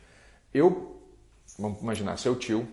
eu, 0.51 0.99
vamos 1.59 1.79
imaginar, 1.79 2.17
seu 2.17 2.35
tio 2.35 2.67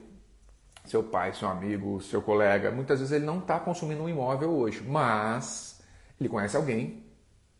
seu 0.84 1.02
pai, 1.02 1.32
seu 1.32 1.48
amigo, 1.48 2.00
seu 2.00 2.22
colega, 2.22 2.70
muitas 2.70 2.98
vezes 3.00 3.12
ele 3.12 3.24
não 3.24 3.38
está 3.38 3.58
consumindo 3.60 4.02
um 4.02 4.08
imóvel 4.08 4.50
hoje, 4.50 4.82
mas 4.82 5.80
ele 6.18 6.28
conhece 6.28 6.56
alguém 6.56 7.04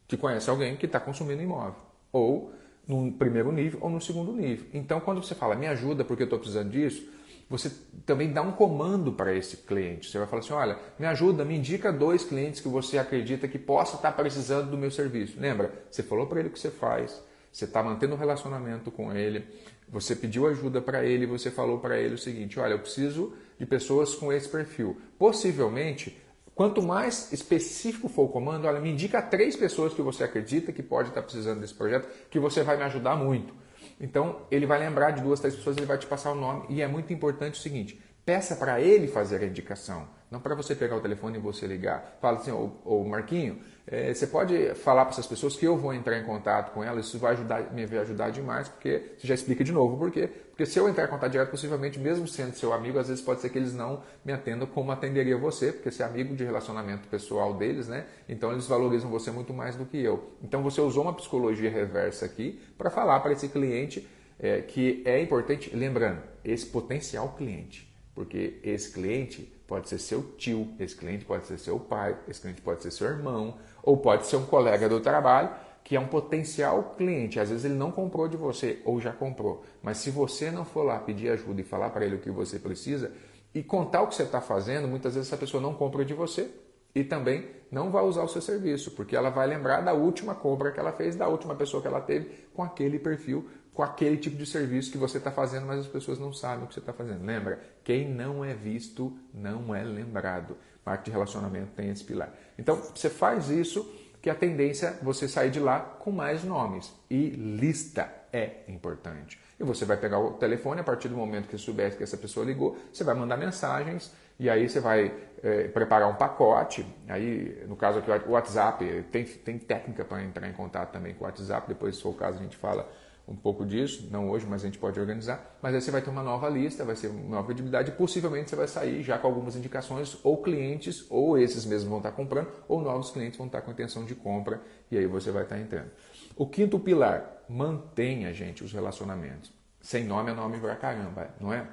que 0.07 0.17
conhece 0.17 0.51
alguém 0.51 0.77
que 0.77 0.87
está 0.87 0.99
consumindo 0.99 1.41
um 1.41 1.45
imóvel. 1.45 1.77
Ou 2.13 2.53
no 2.87 3.13
primeiro 3.13 3.53
nível 3.53 3.79
ou 3.83 3.89
no 3.89 4.01
segundo 4.01 4.33
nível. 4.33 4.67
Então, 4.75 5.01
quando 5.01 5.23
você 5.23 5.35
fala, 5.35 5.55
me 5.55 5.69
ajuda 5.69 6.05
porque 6.05 6.25
eu 6.25 6.25
estou 6.25 6.39
precisando 6.39 6.71
disso, 6.71 7.09
você 7.49 7.71
também 8.07 8.33
dá 8.33 8.43
um 8.43 8.53
comando 8.53 9.13
para 9.13 9.35
esse 9.35 9.57
cliente. 9.57 10.09
Você 10.09 10.19
vai 10.19 10.27
falar 10.27 10.41
assim: 10.41 10.53
olha, 10.53 10.79
me 10.99 11.07
ajuda, 11.07 11.45
me 11.45 11.57
indica 11.57 11.93
dois 11.93 12.25
clientes 12.25 12.61
que 12.61 12.69
você 12.69 12.99
acredita 12.99 13.49
que 13.49 13.59
possa 13.59 13.97
estar 13.97 14.13
precisando 14.13 14.71
do 14.71 14.79
meu 14.79 14.91
serviço. 14.91 15.39
Lembra? 15.39 15.73
Você 15.91 16.03
falou 16.03 16.27
para 16.27 16.41
ele 16.41 16.49
o 16.49 16.53
que 16.53 16.61
você 16.61 16.71
faz, 16.71 17.23
você 17.53 17.65
está 17.65 17.83
mantendo 17.83 18.15
um 18.15 18.19
relacionamento 18.19 18.91
com 18.91 19.13
ele, 19.13 19.45
você 19.89 20.15
pediu 20.15 20.47
ajuda 20.47 20.81
para 20.81 21.05
ele, 21.05 21.27
você 21.27 21.51
falou 21.51 21.79
para 21.79 21.99
ele 21.99 22.15
o 22.15 22.19
seguinte: 22.19 22.61
olha, 22.61 22.75
eu 22.75 22.79
preciso 22.79 23.35
de 23.59 23.67
pessoas 23.67 24.15
com 24.15 24.33
esse 24.33 24.49
perfil. 24.49 25.01
Possivelmente, 25.19 26.17
quanto 26.55 26.81
mais 26.81 27.33
específico 27.33 28.09
for 28.09 28.23
o 28.23 28.29
comando, 28.29 28.67
olha, 28.67 28.81
me 28.81 28.91
indica 28.91 29.21
três 29.21 29.57
pessoas 29.57 29.93
que 29.93 30.03
você 30.03 30.23
acredita 30.23 30.73
que 30.73 30.83
pode 30.83 31.09
estar 31.09 31.23
precisando 31.23 31.61
desse 31.61 31.75
projeto, 31.75 32.09
que 32.31 32.39
você 32.39 32.63
vai 32.63 32.77
me 32.77 32.85
ajudar 32.85 33.17
muito. 33.17 33.53
Então, 34.01 34.43
ele 34.51 34.65
vai 34.65 34.79
lembrar 34.79 35.11
de 35.11 35.23
duas, 35.23 35.41
três 35.41 35.55
pessoas, 35.55 35.77
ele 35.77 35.87
vai 35.87 35.99
te 35.99 36.07
passar 36.07 36.33
o 36.33 36.35
nome. 36.35 36.67
E 36.69 36.81
é 36.81 36.87
muito 36.87 37.13
importante 37.13 37.59
o 37.59 37.63
seguinte: 37.63 38.01
peça 38.25 38.55
para 38.55 38.81
ele 38.81 39.09
fazer 39.09 39.43
a 39.43 39.47
indicação, 39.47 40.09
não 40.31 40.41
para 40.41 40.55
você 40.55 40.75
pegar 40.77 40.97
o 40.97 41.01
telefone 41.01 41.39
e 41.39 41.41
você 41.41 41.67
ligar. 41.67 42.17
Fala 42.21 42.39
assim, 42.39 42.53
ô, 42.53 42.71
ô 42.85 43.05
Marquinho, 43.05 43.61
é, 43.87 44.15
você 44.15 44.27
pode 44.27 44.75
falar 44.77 45.05
para 45.05 45.15
essas 45.15 45.27
pessoas 45.27 45.57
que 45.57 45.67
eu 45.67 45.77
vou 45.77 45.93
entrar 45.93 46.17
em 46.19 46.25
contato 46.25 46.73
com 46.73 46.85
elas, 46.85 47.07
isso 47.07 47.19
vai 47.19 47.33
ajudar, 47.33 47.73
me 47.73 47.83
ajudar 47.83 48.31
demais, 48.31 48.69
porque 48.69 49.15
você 49.19 49.27
já 49.27 49.35
explica 49.35 49.65
de 49.65 49.73
novo 49.73 49.97
por 49.97 50.11
quê. 50.11 50.29
Porque 50.51 50.65
se 50.65 50.79
eu 50.79 50.89
entrar 50.89 51.07
em 51.07 51.09
contato 51.09 51.33
direto, 51.33 51.51
possivelmente, 51.51 51.99
mesmo 51.99 52.29
sendo 52.29 52.55
seu 52.55 52.73
amigo, 52.73 52.99
às 52.99 53.09
vezes 53.09 53.25
pode 53.25 53.41
ser 53.41 53.49
que 53.49 53.59
eles 53.59 53.75
não 53.75 54.03
me 54.25 54.33
atendam 54.33 54.69
como 54.69 54.93
atenderia 54.93 55.37
você, 55.37 55.73
porque 55.73 55.91
você 55.91 56.03
é 56.03 56.07
amigo 56.07 56.37
de 56.37 56.45
relacionamento 56.45 57.09
pessoal 57.09 57.55
deles, 57.55 57.89
né? 57.89 58.07
Então 58.29 58.53
eles 58.53 58.67
valorizam 58.67 59.11
você 59.11 59.31
muito 59.31 59.53
mais 59.53 59.75
do 59.75 59.85
que 59.85 59.99
eu. 59.99 60.35
Então 60.43 60.63
você 60.63 60.81
usou 60.81 61.03
uma 61.03 61.15
psicologia 61.15 61.71
reversa 61.71 62.27
aqui 62.27 62.61
para 62.79 62.91
falar 62.91 63.19
para 63.21 63.33
esse 63.33 63.49
cliente 63.49 64.07
é, 64.39 64.61
que 64.61 65.03
é 65.05 65.21
importante, 65.21 65.75
lembrando, 65.75 66.23
esse 66.45 66.67
potencial 66.67 67.35
cliente, 67.37 67.93
porque 68.15 68.61
esse 68.63 68.93
cliente 68.93 69.53
pode 69.71 69.89
ser 69.89 69.99
seu 69.99 70.21
tio, 70.37 70.67
esse 70.81 70.97
cliente 70.97 71.25
pode 71.25 71.47
ser 71.47 71.57
seu 71.57 71.79
pai, 71.79 72.19
esse 72.27 72.41
cliente 72.41 72.61
pode 72.61 72.83
ser 72.83 72.91
seu 72.91 73.07
irmão, 73.07 73.57
ou 73.85 73.97
pode 73.97 74.27
ser 74.27 74.35
um 74.35 74.45
colega 74.45 74.89
do 74.89 74.99
trabalho 74.99 75.51
que 75.85 75.95
é 75.95 76.01
um 76.01 76.09
potencial 76.09 76.97
cliente. 76.99 77.39
Às 77.39 77.51
vezes 77.51 77.65
ele 77.65 77.75
não 77.75 77.93
comprou 77.93 78.27
de 78.27 78.37
você 78.37 78.83
ou 78.85 79.01
já 79.01 79.13
comprou, 79.13 79.65
mas 79.81 79.99
se 79.99 80.11
você 80.11 80.51
não 80.51 80.65
for 80.65 80.83
lá 80.83 80.99
pedir 80.99 81.31
ajuda 81.31 81.61
e 81.61 81.65
falar 81.65 81.91
para 81.91 82.05
ele 82.05 82.17
o 82.17 82.19
que 82.19 82.33
você 82.33 82.59
precisa 82.59 83.13
e 83.55 83.63
contar 83.63 84.03
o 84.03 84.09
que 84.09 84.17
você 84.17 84.25
está 84.25 84.41
fazendo, 84.41 84.89
muitas 84.89 85.15
vezes 85.15 85.29
essa 85.29 85.39
pessoa 85.39 85.63
não 85.63 85.73
compra 85.73 86.05
de 86.05 86.15
você 86.15 86.51
e 86.93 87.05
também 87.05 87.49
não 87.71 87.93
vai 87.93 88.03
usar 88.03 88.25
o 88.25 88.29
seu 88.29 88.43
serviço, 88.43 88.91
porque 88.91 89.15
ela 89.15 89.31
vai 89.31 89.47
lembrar 89.47 89.83
da 89.83 89.93
última 89.93 90.35
compra 90.35 90.73
que 90.73 90.81
ela 90.81 90.91
fez, 90.91 91.15
da 91.15 91.29
última 91.29 91.55
pessoa 91.55 91.81
que 91.81 91.87
ela 91.87 92.01
teve 92.01 92.29
com 92.53 92.65
aquele 92.65 92.99
perfil 92.99 93.49
com 93.73 93.83
aquele 93.83 94.17
tipo 94.17 94.37
de 94.37 94.47
serviço 94.47 94.91
que 94.91 94.99
você 94.99 95.19
está 95.19 95.31
fazendo, 95.31 95.67
mas 95.67 95.81
as 95.81 95.87
pessoas 95.87 96.19
não 96.19 96.33
sabem 96.33 96.65
o 96.65 96.69
que 96.69 96.75
você 96.75 96.81
está 96.81 96.93
fazendo. 96.93 97.25
Lembra? 97.25 97.61
Quem 97.85 98.09
não 98.09 98.45
é 98.45 98.55
visto 98.55 99.17
não 99.33 99.75
é 99.75 99.83
lembrado. 99.83 100.57
Parte 100.85 101.07
de 101.07 101.11
relacionamento 101.11 101.73
tem 101.77 101.91
esse 101.91 102.03
pilar. 102.05 102.33
Então, 102.59 102.77
você 102.77 103.09
faz 103.09 103.49
isso, 103.49 103.89
que 104.21 104.29
a 104.29 104.35
tendência 104.35 104.89
é 104.89 105.05
você 105.05 105.27
sair 105.27 105.51
de 105.51 105.61
lá 105.61 105.81
com 105.81 106.11
mais 106.11 106.45
nomes. 106.45 106.93
E 107.09 107.31
lista 107.31 108.13
é 108.33 108.65
importante. 108.69 109.39
E 109.59 109.65
você 109.65 109.85
vai 109.85 109.97
pegar 109.97 110.19
o 110.19 110.33
telefone, 110.33 110.81
a 110.81 110.85
partir 110.85 111.09
do 111.09 111.17
momento 111.17 111.49
que 111.49 111.57
souber 111.57 111.97
que 111.97 112.03
essa 112.03 112.17
pessoa 112.17 112.45
ligou, 112.45 112.77
você 112.93 113.05
vai 113.05 113.15
mandar 113.15 113.37
mensagens 113.37 114.13
e 114.39 114.49
aí 114.49 114.69
você 114.69 114.81
vai 114.81 115.15
é, 115.43 115.69
preparar 115.69 116.09
um 116.09 116.15
pacote. 116.15 116.87
Aí, 117.09 117.65
no 117.69 117.77
caso 117.77 117.99
aqui, 117.99 118.11
o 118.27 118.31
WhatsApp, 118.33 119.05
tem, 119.11 119.25
tem 119.25 119.59
técnica 119.59 120.05
para 120.05 120.23
entrar 120.23 120.49
em 120.49 120.53
contato 120.53 120.93
também 120.93 121.15
com 121.15 121.25
o 121.25 121.27
WhatsApp. 121.27 121.69
Depois, 121.69 121.97
se 121.97 122.03
for 122.03 122.11
o 122.11 122.15
caso, 122.15 122.39
a 122.39 122.43
gente 122.43 122.57
fala 122.57 122.91
um 123.31 123.37
pouco 123.37 123.65
disso, 123.65 124.09
não 124.11 124.29
hoje, 124.29 124.45
mas 124.45 124.63
a 124.63 124.67
gente 124.67 124.79
pode 124.79 124.99
organizar. 124.99 125.57
Mas 125.63 125.75
aí 125.75 125.81
você 125.81 125.91
vai 125.91 126.03
ter 126.03 126.11
uma 126.11 126.23
nova 126.23 126.49
lista, 126.49 126.85
vai 126.85 126.97
ser 126.97 127.09
uma 127.09 127.37
nova 127.37 127.45
credibilidade 127.47 127.91
e 127.91 127.95
possivelmente 127.95 128.51
você 128.51 128.57
vai 128.57 128.67
sair 128.67 129.03
já 129.03 129.17
com 129.19 129.29
algumas 129.29 129.55
indicações, 129.55 130.19
ou 130.25 130.43
clientes, 130.43 131.07
ou 131.09 131.39
esses 131.39 131.65
mesmos 131.65 131.89
vão 131.89 131.99
estar 131.99 132.13
comprando, 132.13 132.49
ou 132.69 132.83
novos 132.83 133.11
clientes 133.11 133.39
vão 133.39 133.47
estar 133.47 133.63
com 133.63 133.71
intenção 133.71 134.05
de 134.05 134.17
compra 134.17 134.61
e 134.91 134.99
aí 134.99 135.07
você 135.07 135.31
vai 135.31 135.45
estar 135.45 135.59
entrando. 135.59 135.91
O 136.37 136.47
quinto 136.47 136.79
pilar, 136.79 137.45
mantenha, 137.49 138.35
gente, 138.35 138.65
os 138.65 138.73
relacionamentos. 138.73 139.53
Sem 139.81 140.05
nome 140.05 140.33
é 140.33 140.35
nome 140.35 140.59
pra 140.59 140.75
caramba, 140.75 141.31
não 141.41 141.53
é? 141.53 141.67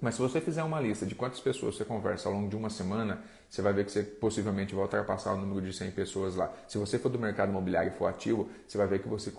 Mas 0.00 0.14
se 0.14 0.20
você 0.20 0.40
fizer 0.40 0.62
uma 0.62 0.80
lista 0.80 1.04
de 1.04 1.14
quantas 1.14 1.40
pessoas 1.40 1.76
você 1.76 1.84
conversa 1.84 2.28
ao 2.28 2.34
longo 2.34 2.48
de 2.48 2.54
uma 2.54 2.70
semana, 2.70 3.20
você 3.50 3.60
vai 3.60 3.72
ver 3.72 3.84
que 3.84 3.90
você 3.90 4.02
possivelmente 4.02 4.74
vai 4.74 4.84
ultrapassar 4.84 5.32
o 5.32 5.36
número 5.36 5.60
de 5.60 5.72
100 5.72 5.90
pessoas 5.90 6.36
lá. 6.36 6.52
Se 6.68 6.78
você 6.78 6.98
for 6.98 7.08
do 7.08 7.18
mercado 7.18 7.48
imobiliário 7.48 7.92
e 7.92 7.98
for 7.98 8.06
ativo, 8.06 8.48
você 8.66 8.78
vai 8.78 8.86
ver 8.86 9.00
que 9.00 9.08
você 9.08 9.32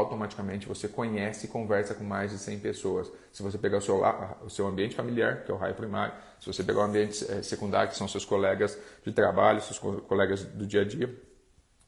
automaticamente 0.00 0.66
você 0.66 0.88
conhece 0.88 1.46
e 1.46 1.48
conversa 1.48 1.94
com 1.94 2.04
mais 2.04 2.30
de 2.30 2.38
100 2.38 2.58
pessoas. 2.58 3.10
Se 3.32 3.42
você 3.42 3.56
pegar 3.56 3.78
o 3.78 3.80
seu, 3.80 4.02
o 4.44 4.50
seu 4.50 4.66
ambiente 4.66 4.94
familiar, 4.94 5.44
que 5.44 5.50
é 5.50 5.54
o 5.54 5.56
raio 5.56 5.74
primário, 5.74 6.14
se 6.40 6.46
você 6.46 6.64
pegar 6.64 6.80
o 6.80 6.82
ambiente 6.84 7.24
eh, 7.30 7.42
secundário, 7.42 7.90
que 7.90 7.96
são 7.96 8.08
seus 8.08 8.24
colegas 8.24 8.76
de 9.04 9.12
trabalho, 9.12 9.60
seus 9.60 9.78
colegas 9.78 10.42
do 10.42 10.66
dia 10.66 10.80
a 10.80 10.84
dia, 10.84 11.14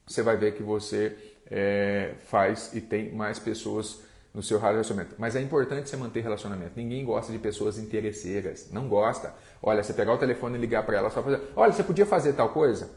você 0.05 0.21
vai 0.21 0.37
ver 0.37 0.53
que 0.53 0.63
você 0.63 1.15
é, 1.49 2.13
faz 2.25 2.73
e 2.73 2.81
tem 2.81 3.13
mais 3.13 3.39
pessoas 3.39 4.01
no 4.33 4.41
seu 4.41 4.59
relacionamento. 4.59 5.15
Mas 5.17 5.35
é 5.35 5.41
importante 5.41 5.89
você 5.89 5.95
manter 5.95 6.21
relacionamento. 6.21 6.71
Ninguém 6.75 7.05
gosta 7.05 7.31
de 7.31 7.37
pessoas 7.37 7.77
interesseiras. 7.77 8.69
Não 8.71 8.87
gosta. 8.87 9.33
Olha, 9.61 9.83
você 9.83 9.93
pegar 9.93 10.13
o 10.13 10.17
telefone 10.17 10.57
e 10.57 10.61
ligar 10.61 10.83
para 10.83 10.97
ela 10.97 11.09
só 11.09 11.21
fazer. 11.21 11.41
Olha, 11.55 11.71
você 11.71 11.83
podia 11.83 12.05
fazer 12.05 12.33
tal 12.33 12.49
coisa? 12.49 12.89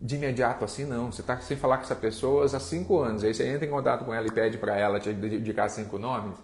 De 0.00 0.16
imediato 0.16 0.64
assim, 0.64 0.84
não. 0.84 1.10
Você 1.10 1.20
está 1.20 1.38
sem 1.40 1.56
falar 1.56 1.78
com 1.78 1.84
essa 1.84 1.96
pessoa 1.96 2.44
há 2.44 2.60
cinco 2.60 3.00
anos, 3.00 3.24
aí 3.24 3.34
você 3.34 3.46
entra 3.46 3.66
em 3.66 3.70
contato 3.70 4.04
com 4.04 4.14
ela 4.14 4.26
e 4.26 4.30
pede 4.30 4.58
para 4.58 4.76
ela 4.76 5.00
te 5.00 5.12
dedicar 5.12 5.68
cinco 5.68 5.98
nomes. 5.98 6.38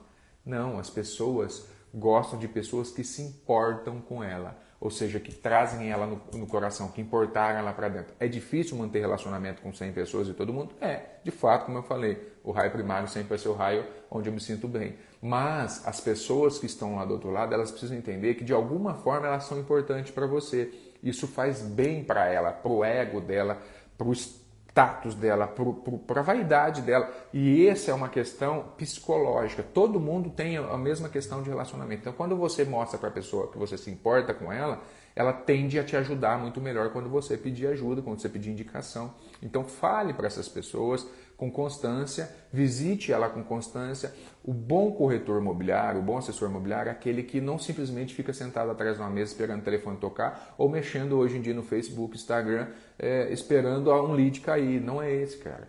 Não, 0.44 0.78
as 0.78 0.90
pessoas 0.90 1.66
gostam 1.94 2.38
de 2.38 2.48
pessoas 2.48 2.90
que 2.90 3.04
se 3.04 3.22
importam 3.22 4.00
com 4.00 4.22
ela, 4.22 4.58
ou 4.80 4.90
seja, 4.90 5.20
que 5.20 5.32
trazem 5.32 5.90
ela 5.90 6.06
no, 6.06 6.20
no 6.34 6.46
coração, 6.46 6.88
que 6.88 7.00
importaram 7.00 7.58
ela 7.58 7.72
para 7.72 7.88
dentro. 7.88 8.14
É 8.18 8.26
difícil 8.26 8.76
manter 8.76 8.98
relacionamento 8.98 9.62
com 9.62 9.72
100 9.72 9.92
pessoas 9.92 10.28
e 10.28 10.34
todo 10.34 10.52
mundo? 10.52 10.74
É, 10.80 11.18
de 11.22 11.30
fato, 11.30 11.66
como 11.66 11.78
eu 11.78 11.82
falei, 11.82 12.34
o 12.42 12.50
raio 12.50 12.72
primário 12.72 13.08
sempre 13.08 13.28
vai 13.28 13.38
ser 13.38 13.48
o 13.48 13.54
raio 13.54 13.86
onde 14.10 14.28
eu 14.28 14.32
me 14.32 14.40
sinto 14.40 14.66
bem. 14.66 14.96
Mas 15.22 15.86
as 15.86 16.00
pessoas 16.00 16.58
que 16.58 16.66
estão 16.66 16.96
lá 16.96 17.04
do 17.04 17.14
outro 17.14 17.30
lado, 17.30 17.54
elas 17.54 17.70
precisam 17.70 17.96
entender 17.96 18.34
que 18.34 18.44
de 18.44 18.52
alguma 18.52 18.94
forma 18.94 19.26
elas 19.26 19.44
são 19.44 19.58
importantes 19.58 20.10
para 20.10 20.26
você 20.26 20.70
isso 21.04 21.28
faz 21.28 21.60
bem 21.60 22.02
para 22.02 22.26
ela, 22.26 22.50
para 22.50 22.72
o 22.72 22.84
ego 22.84 23.20
dela, 23.20 23.58
para 23.96 24.08
o 24.08 24.12
status 24.12 25.14
dela, 25.14 25.46
para 25.46 26.20
a 26.20 26.22
vaidade 26.22 26.82
dela. 26.82 27.08
E 27.32 27.66
essa 27.66 27.92
é 27.92 27.94
uma 27.94 28.08
questão 28.08 28.72
psicológica. 28.76 29.62
Todo 29.62 30.00
mundo 30.00 30.30
tem 30.30 30.56
a 30.56 30.76
mesma 30.76 31.08
questão 31.08 31.42
de 31.42 31.50
relacionamento. 31.50 32.00
Então, 32.00 32.12
quando 32.12 32.36
você 32.36 32.64
mostra 32.64 32.98
para 32.98 33.08
a 33.08 33.12
pessoa 33.12 33.50
que 33.52 33.58
você 33.58 33.78
se 33.78 33.90
importa 33.90 34.34
com 34.34 34.52
ela, 34.52 34.82
ela 35.14 35.32
tende 35.32 35.78
a 35.78 35.84
te 35.84 35.96
ajudar 35.96 36.38
muito 36.40 36.60
melhor 36.60 36.90
quando 36.90 37.08
você 37.08 37.36
pedir 37.36 37.68
ajuda, 37.68 38.02
quando 38.02 38.20
você 38.20 38.28
pedir 38.28 38.50
indicação. 38.50 39.14
Então, 39.40 39.62
fale 39.62 40.12
para 40.12 40.26
essas 40.26 40.48
pessoas 40.48 41.06
com 41.36 41.50
constância, 41.50 42.30
visite 42.52 43.12
ela 43.12 43.28
com 43.28 43.42
constância. 43.42 44.12
O 44.42 44.52
bom 44.52 44.92
corretor 44.92 45.40
imobiliário, 45.40 46.00
o 46.00 46.02
bom 46.02 46.18
assessor 46.18 46.48
imobiliário 46.48 46.90
é 46.90 46.92
aquele 46.92 47.22
que 47.22 47.40
não 47.40 47.58
simplesmente 47.58 48.14
fica 48.14 48.32
sentado 48.32 48.70
atrás 48.70 48.96
de 48.96 49.02
uma 49.02 49.10
mesa 49.10 49.32
esperando 49.32 49.60
o 49.60 49.64
telefone 49.64 49.96
tocar 49.96 50.54
ou 50.56 50.68
mexendo 50.68 51.16
hoje 51.18 51.38
em 51.38 51.40
dia 51.40 51.54
no 51.54 51.62
Facebook, 51.62 52.16
Instagram, 52.16 52.68
é, 52.98 53.32
esperando 53.32 53.90
um 53.92 54.12
lead 54.12 54.40
cair. 54.40 54.80
Não 54.80 55.02
é 55.02 55.12
esse, 55.12 55.38
cara. 55.38 55.68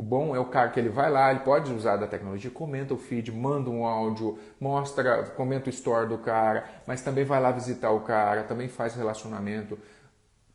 O 0.00 0.02
bom 0.02 0.34
é 0.34 0.38
o 0.38 0.46
cara 0.46 0.70
que 0.70 0.80
ele 0.80 0.88
vai 0.88 1.10
lá, 1.10 1.30
ele 1.30 1.40
pode 1.40 1.70
usar 1.74 1.96
da 1.96 2.06
tecnologia, 2.06 2.50
comenta 2.50 2.94
o 2.94 2.96
feed, 2.96 3.30
manda 3.30 3.68
um 3.68 3.84
áudio, 3.84 4.38
mostra, 4.58 5.24
comenta 5.36 5.66
o 5.66 5.70
store 5.70 6.08
do 6.08 6.16
cara, 6.16 6.64
mas 6.86 7.02
também 7.02 7.22
vai 7.22 7.38
lá 7.38 7.50
visitar 7.50 7.90
o 7.90 8.00
cara, 8.00 8.44
também 8.44 8.66
faz 8.66 8.94
relacionamento. 8.94 9.78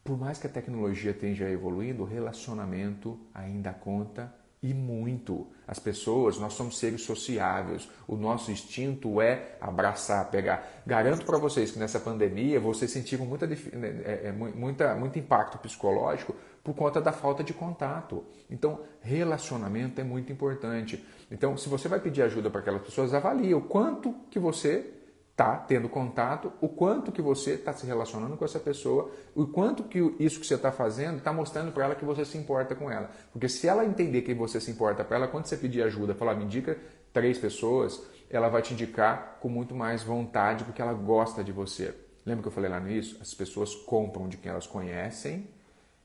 Por 0.03 0.17
mais 0.17 0.39
que 0.39 0.47
a 0.47 0.49
tecnologia 0.49 1.11
esteja 1.11 1.47
evoluindo, 1.47 2.01
o 2.01 2.05
relacionamento 2.07 3.19
ainda 3.35 3.71
conta 3.71 4.33
e 4.65 4.73
muito. 4.73 5.45
As 5.67 5.77
pessoas, 5.77 6.39
nós 6.39 6.53
somos 6.53 6.79
seres 6.79 7.01
sociáveis. 7.03 7.87
O 8.07 8.15
nosso 8.15 8.51
instinto 8.51 9.21
é 9.21 9.57
abraçar, 9.61 10.29
pegar. 10.31 10.81
Garanto 10.87 11.23
para 11.23 11.37
vocês 11.37 11.69
que 11.69 11.77
nessa 11.77 11.99
pandemia 11.99 12.59
vocês 12.59 12.89
sentiram 12.89 13.27
muita, 13.27 13.45
né, 13.45 13.55
é, 14.03 14.21
é, 14.25 14.31
muita, 14.31 14.95
muito 14.95 15.19
impacto 15.19 15.59
psicológico 15.59 16.35
por 16.63 16.73
conta 16.73 16.99
da 16.99 17.11
falta 17.11 17.43
de 17.43 17.53
contato. 17.53 18.23
Então, 18.49 18.79
relacionamento 19.01 20.01
é 20.01 20.03
muito 20.03 20.33
importante. 20.33 21.05
Então, 21.29 21.55
se 21.55 21.69
você 21.69 21.87
vai 21.87 21.99
pedir 21.99 22.23
ajuda 22.23 22.49
para 22.49 22.61
aquelas 22.61 22.81
pessoas, 22.81 23.13
avalie 23.13 23.53
o 23.53 23.61
quanto 23.61 24.15
que 24.31 24.39
você 24.39 24.93
está 25.35 25.57
tendo 25.57 25.89
contato, 25.89 26.53
o 26.61 26.69
quanto 26.69 27.11
que 27.11 27.21
você 27.21 27.51
está 27.51 27.73
se 27.73 27.85
relacionando 27.85 28.37
com 28.37 28.45
essa 28.45 28.57
pessoa, 28.57 29.11
o 29.35 29.45
quanto 29.45 29.83
que 29.83 29.99
isso 30.17 30.39
que 30.39 30.47
você 30.47 30.55
está 30.55 30.71
fazendo 30.71 31.17
está 31.17 31.33
mostrando 31.33 31.73
para 31.73 31.83
ela 31.83 31.95
que 31.95 32.05
você 32.05 32.23
se 32.23 32.37
importa 32.37 32.73
com 32.73 32.89
ela. 32.89 33.11
Porque 33.33 33.49
se 33.49 33.67
ela 33.67 33.83
entender 33.83 34.21
que 34.21 34.33
você 34.33 34.61
se 34.61 34.71
importa 34.71 35.03
para 35.03 35.17
ela, 35.17 35.27
quando 35.27 35.45
você 35.45 35.57
pedir 35.57 35.83
ajuda, 35.83 36.15
falar, 36.15 36.35
me 36.35 36.45
indica 36.45 36.77
três 37.11 37.37
pessoas, 37.37 38.01
ela 38.29 38.47
vai 38.47 38.61
te 38.61 38.73
indicar 38.73 39.37
com 39.41 39.49
muito 39.49 39.75
mais 39.75 40.01
vontade, 40.01 40.63
porque 40.63 40.81
ela 40.81 40.93
gosta 40.93 41.43
de 41.43 41.51
você. 41.51 41.93
Lembra 42.25 42.43
que 42.43 42.47
eu 42.47 42.53
falei 42.53 42.69
lá 42.69 42.79
no 42.79 42.89
início? 42.89 43.17
As 43.19 43.33
pessoas 43.33 43.75
compram 43.75 44.29
de 44.29 44.37
quem 44.37 44.49
elas 44.49 44.65
conhecem 44.65 45.49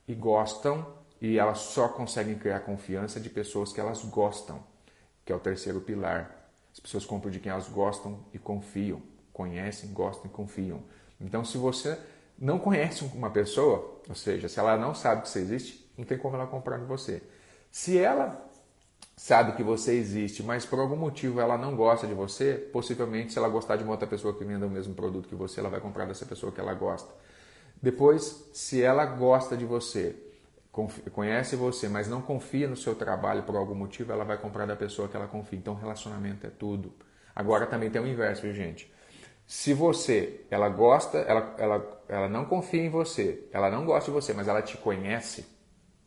e 0.09 0.15
gostam, 0.15 0.85
e 1.21 1.39
elas 1.39 1.59
só 1.59 1.87
conseguem 1.87 2.35
criar 2.35 2.61
confiança 2.61 3.21
de 3.21 3.31
pessoas 3.31 3.73
que 3.73 3.79
elas 3.79 4.03
gostam, 4.07 4.61
que 5.25 5.33
é 5.33 5.37
o 5.37 5.39
terceiro 5.39 5.81
pilar. 5.81 6.37
As 6.73 6.81
pessoas 6.81 7.07
compram 7.07 7.31
de 7.31 7.39
quem 7.39 7.53
elas 7.53 7.69
gostam 7.69 8.19
e 8.35 8.39
confiam 8.39 9.01
conhecem, 9.41 9.91
gostam 9.95 10.27
e 10.27 10.29
confiam. 10.29 10.83
Então, 11.19 11.43
se 11.43 11.57
você 11.57 11.97
não 12.39 12.59
conhece 12.59 13.03
uma 13.15 13.31
pessoa, 13.31 14.03
ou 14.07 14.15
seja, 14.15 14.51
se 14.51 14.61
ela 14.61 14.77
não 14.77 14.95
sabe 14.95 15.23
que 15.23 15.31
você 15.31 15.39
existe, 15.39 15.91
não 15.97 16.05
tem 16.05 16.19
como 16.19 16.37
ela 16.37 16.47
comprar 16.47 16.77
de 16.79 16.85
você. 16.85 17.23
Se 17.71 17.99
ela 17.99 18.47
sabe 19.17 19.53
que 19.53 19.63
você 19.63 19.95
existe, 19.95 20.43
mas 20.43 20.67
por 20.67 20.79
algum 20.79 20.97
motivo 20.97 21.41
ela 21.41 21.57
não 21.57 21.75
gosta 21.75 22.07
de 22.07 22.13
você, 22.13 22.55
possivelmente 22.71 23.33
se 23.33 23.39
ela 23.39 23.49
gostar 23.49 23.77
de 23.77 23.83
uma 23.83 23.93
outra 23.93 24.07
pessoa 24.07 24.35
que 24.37 24.45
venda 24.45 24.67
o 24.67 24.71
mesmo 24.71 24.95
produto 24.95 25.27
que 25.27 25.35
você, 25.35 25.61
ela 25.61 25.71
vai 25.71 25.81
comprar 25.81 26.05
dessa 26.05 26.27
pessoa 26.27 26.53
que 26.53 26.61
ela 26.61 26.75
gosta. 26.75 27.11
Depois, 27.83 28.51
se 28.53 28.83
ela 28.83 29.07
gosta 29.07 29.57
de 29.57 29.65
você, 29.65 30.17
conhece 31.13 31.57
você, 31.57 31.89
mas 31.89 32.09
não 32.09 32.21
confia 32.21 32.69
no 32.69 32.77
seu 32.77 32.95
trabalho 32.95 33.43
por 33.45 33.57
algum 33.57 33.75
motivo, 33.75 34.13
ela 34.13 34.25
vai 34.25 34.37
comprar 34.37 34.67
da 34.67 34.77
pessoa 34.77 35.09
que 35.09 35.17
ela 35.17 35.27
confia. 35.27 35.59
Então, 35.59 35.75
relacionamento 35.75 36.47
é 36.47 36.51
tudo. 36.51 36.93
Agora 37.35 37.67
também 37.67 37.89
tem 37.89 38.03
o 38.03 38.07
inverso, 38.07 38.43
viu, 38.43 38.53
gente? 38.53 39.00
Se 39.51 39.75
você, 39.75 40.47
ela 40.49 40.69
gosta, 40.69 41.19
ela, 41.19 41.57
ela, 41.59 42.03
ela 42.09 42.29
não 42.29 42.45
confia 42.45 42.85
em 42.85 42.89
você, 42.89 43.49
ela 43.53 43.69
não 43.69 43.85
gosta 43.85 44.09
de 44.09 44.15
você, 44.15 44.33
mas 44.33 44.47
ela 44.47 44.63
te 44.63 44.77
conhece, 44.77 45.45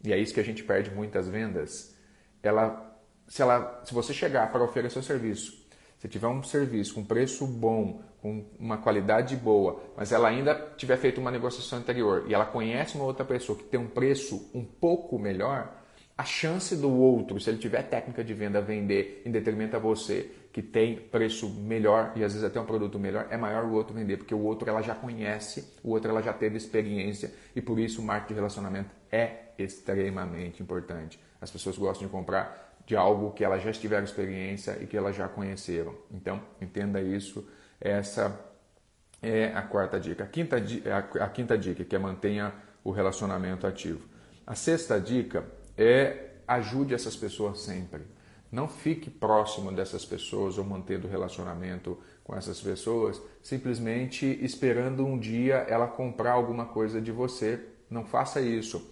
e 0.01 0.13
é 0.13 0.17
isso 0.17 0.33
que 0.33 0.39
a 0.39 0.43
gente 0.45 0.63
perde 0.63 0.89
muitas 0.89 1.27
vendas, 1.27 1.93
ela, 2.41 2.97
se, 3.27 3.41
ela, 3.41 3.81
se 3.83 3.93
você 3.93 4.13
chegar 4.13 4.49
para 4.49 4.63
oferecer 4.63 4.97
o 4.97 5.03
serviço, 5.03 5.61
se 5.99 6.07
tiver 6.07 6.27
um 6.27 6.41
serviço 6.41 6.93
com 6.95 7.03
preço 7.03 7.45
bom, 7.45 8.01
com 8.21 8.45
uma 8.57 8.77
qualidade 8.77 9.35
boa, 9.35 9.83
mas 9.97 10.13
ela 10.13 10.29
ainda 10.29 10.55
tiver 10.77 10.95
feito 10.95 11.19
uma 11.19 11.29
negociação 11.29 11.79
anterior 11.79 12.23
e 12.29 12.33
ela 12.33 12.45
conhece 12.45 12.95
uma 12.95 13.03
outra 13.03 13.25
pessoa 13.25 13.57
que 13.57 13.65
tem 13.65 13.77
um 13.77 13.89
preço 13.89 14.49
um 14.53 14.63
pouco 14.63 15.19
melhor, 15.19 15.82
a 16.23 16.25
chance 16.25 16.73
do 16.77 16.89
outro, 16.89 17.37
se 17.37 17.49
ele 17.49 17.57
tiver 17.57 17.83
técnica 17.83 18.23
de 18.23 18.33
venda, 18.33 18.61
vender 18.61 19.21
em 19.25 19.29
detrimento 19.29 19.75
a 19.75 19.79
você, 19.79 20.31
que 20.53 20.61
tem 20.61 20.95
preço 20.95 21.49
melhor 21.49 22.13
e 22.15 22.23
às 22.23 22.31
vezes 22.31 22.47
até 22.47 22.61
um 22.61 22.65
produto 22.65 22.97
melhor, 22.97 23.27
é 23.29 23.35
maior 23.35 23.65
o 23.65 23.73
outro 23.73 23.93
vender, 23.93 24.15
porque 24.15 24.33
o 24.33 24.39
outro 24.39 24.69
ela 24.69 24.81
já 24.81 24.95
conhece, 24.95 25.73
o 25.83 25.89
outro 25.89 26.09
ela 26.09 26.21
já 26.21 26.31
teve 26.31 26.55
experiência 26.55 27.33
e 27.53 27.61
por 27.61 27.77
isso 27.77 28.01
o 28.01 28.05
marketing 28.05 28.35
de 28.35 28.35
relacionamento 28.35 28.89
é 29.11 29.49
extremamente 29.57 30.63
importante. 30.63 31.19
As 31.41 31.51
pessoas 31.51 31.77
gostam 31.77 32.07
de 32.07 32.11
comprar 32.11 32.73
de 32.85 32.95
algo 32.95 33.31
que 33.31 33.43
elas 33.43 33.61
já 33.61 33.73
tiveram 33.73 34.05
experiência 34.05 34.77
e 34.81 34.87
que 34.87 34.95
elas 34.95 35.17
já 35.17 35.27
conheceram. 35.27 35.93
Então, 36.09 36.41
entenda 36.61 37.01
isso 37.01 37.45
essa 37.81 38.39
é 39.21 39.47
a 39.47 39.61
quarta 39.61 39.99
dica. 39.99 40.23
A 40.23 40.27
quinta, 40.27 40.55
a 41.19 41.27
quinta 41.27 41.57
dica 41.57 41.83
que 41.83 41.95
é 41.97 41.99
mantenha 41.99 42.53
o 42.81 42.91
relacionamento 42.91 43.67
ativo. 43.67 44.07
A 44.47 44.55
sexta 44.55 45.01
dica 45.01 45.45
é 45.77 46.31
ajude 46.47 46.93
essas 46.93 47.15
pessoas 47.15 47.59
sempre. 47.59 48.01
Não 48.51 48.67
fique 48.67 49.09
próximo 49.09 49.71
dessas 49.71 50.05
pessoas 50.05 50.57
ou 50.57 50.63
mantendo 50.63 51.07
relacionamento 51.07 51.97
com 52.23 52.35
essas 52.35 52.61
pessoas 52.61 53.21
simplesmente 53.41 54.25
esperando 54.41 55.05
um 55.05 55.19
dia 55.19 55.55
ela 55.67 55.87
comprar 55.87 56.31
alguma 56.31 56.65
coisa 56.65 57.01
de 57.01 57.11
você. 57.11 57.59
Não 57.89 58.05
faça 58.05 58.39
isso. 58.39 58.91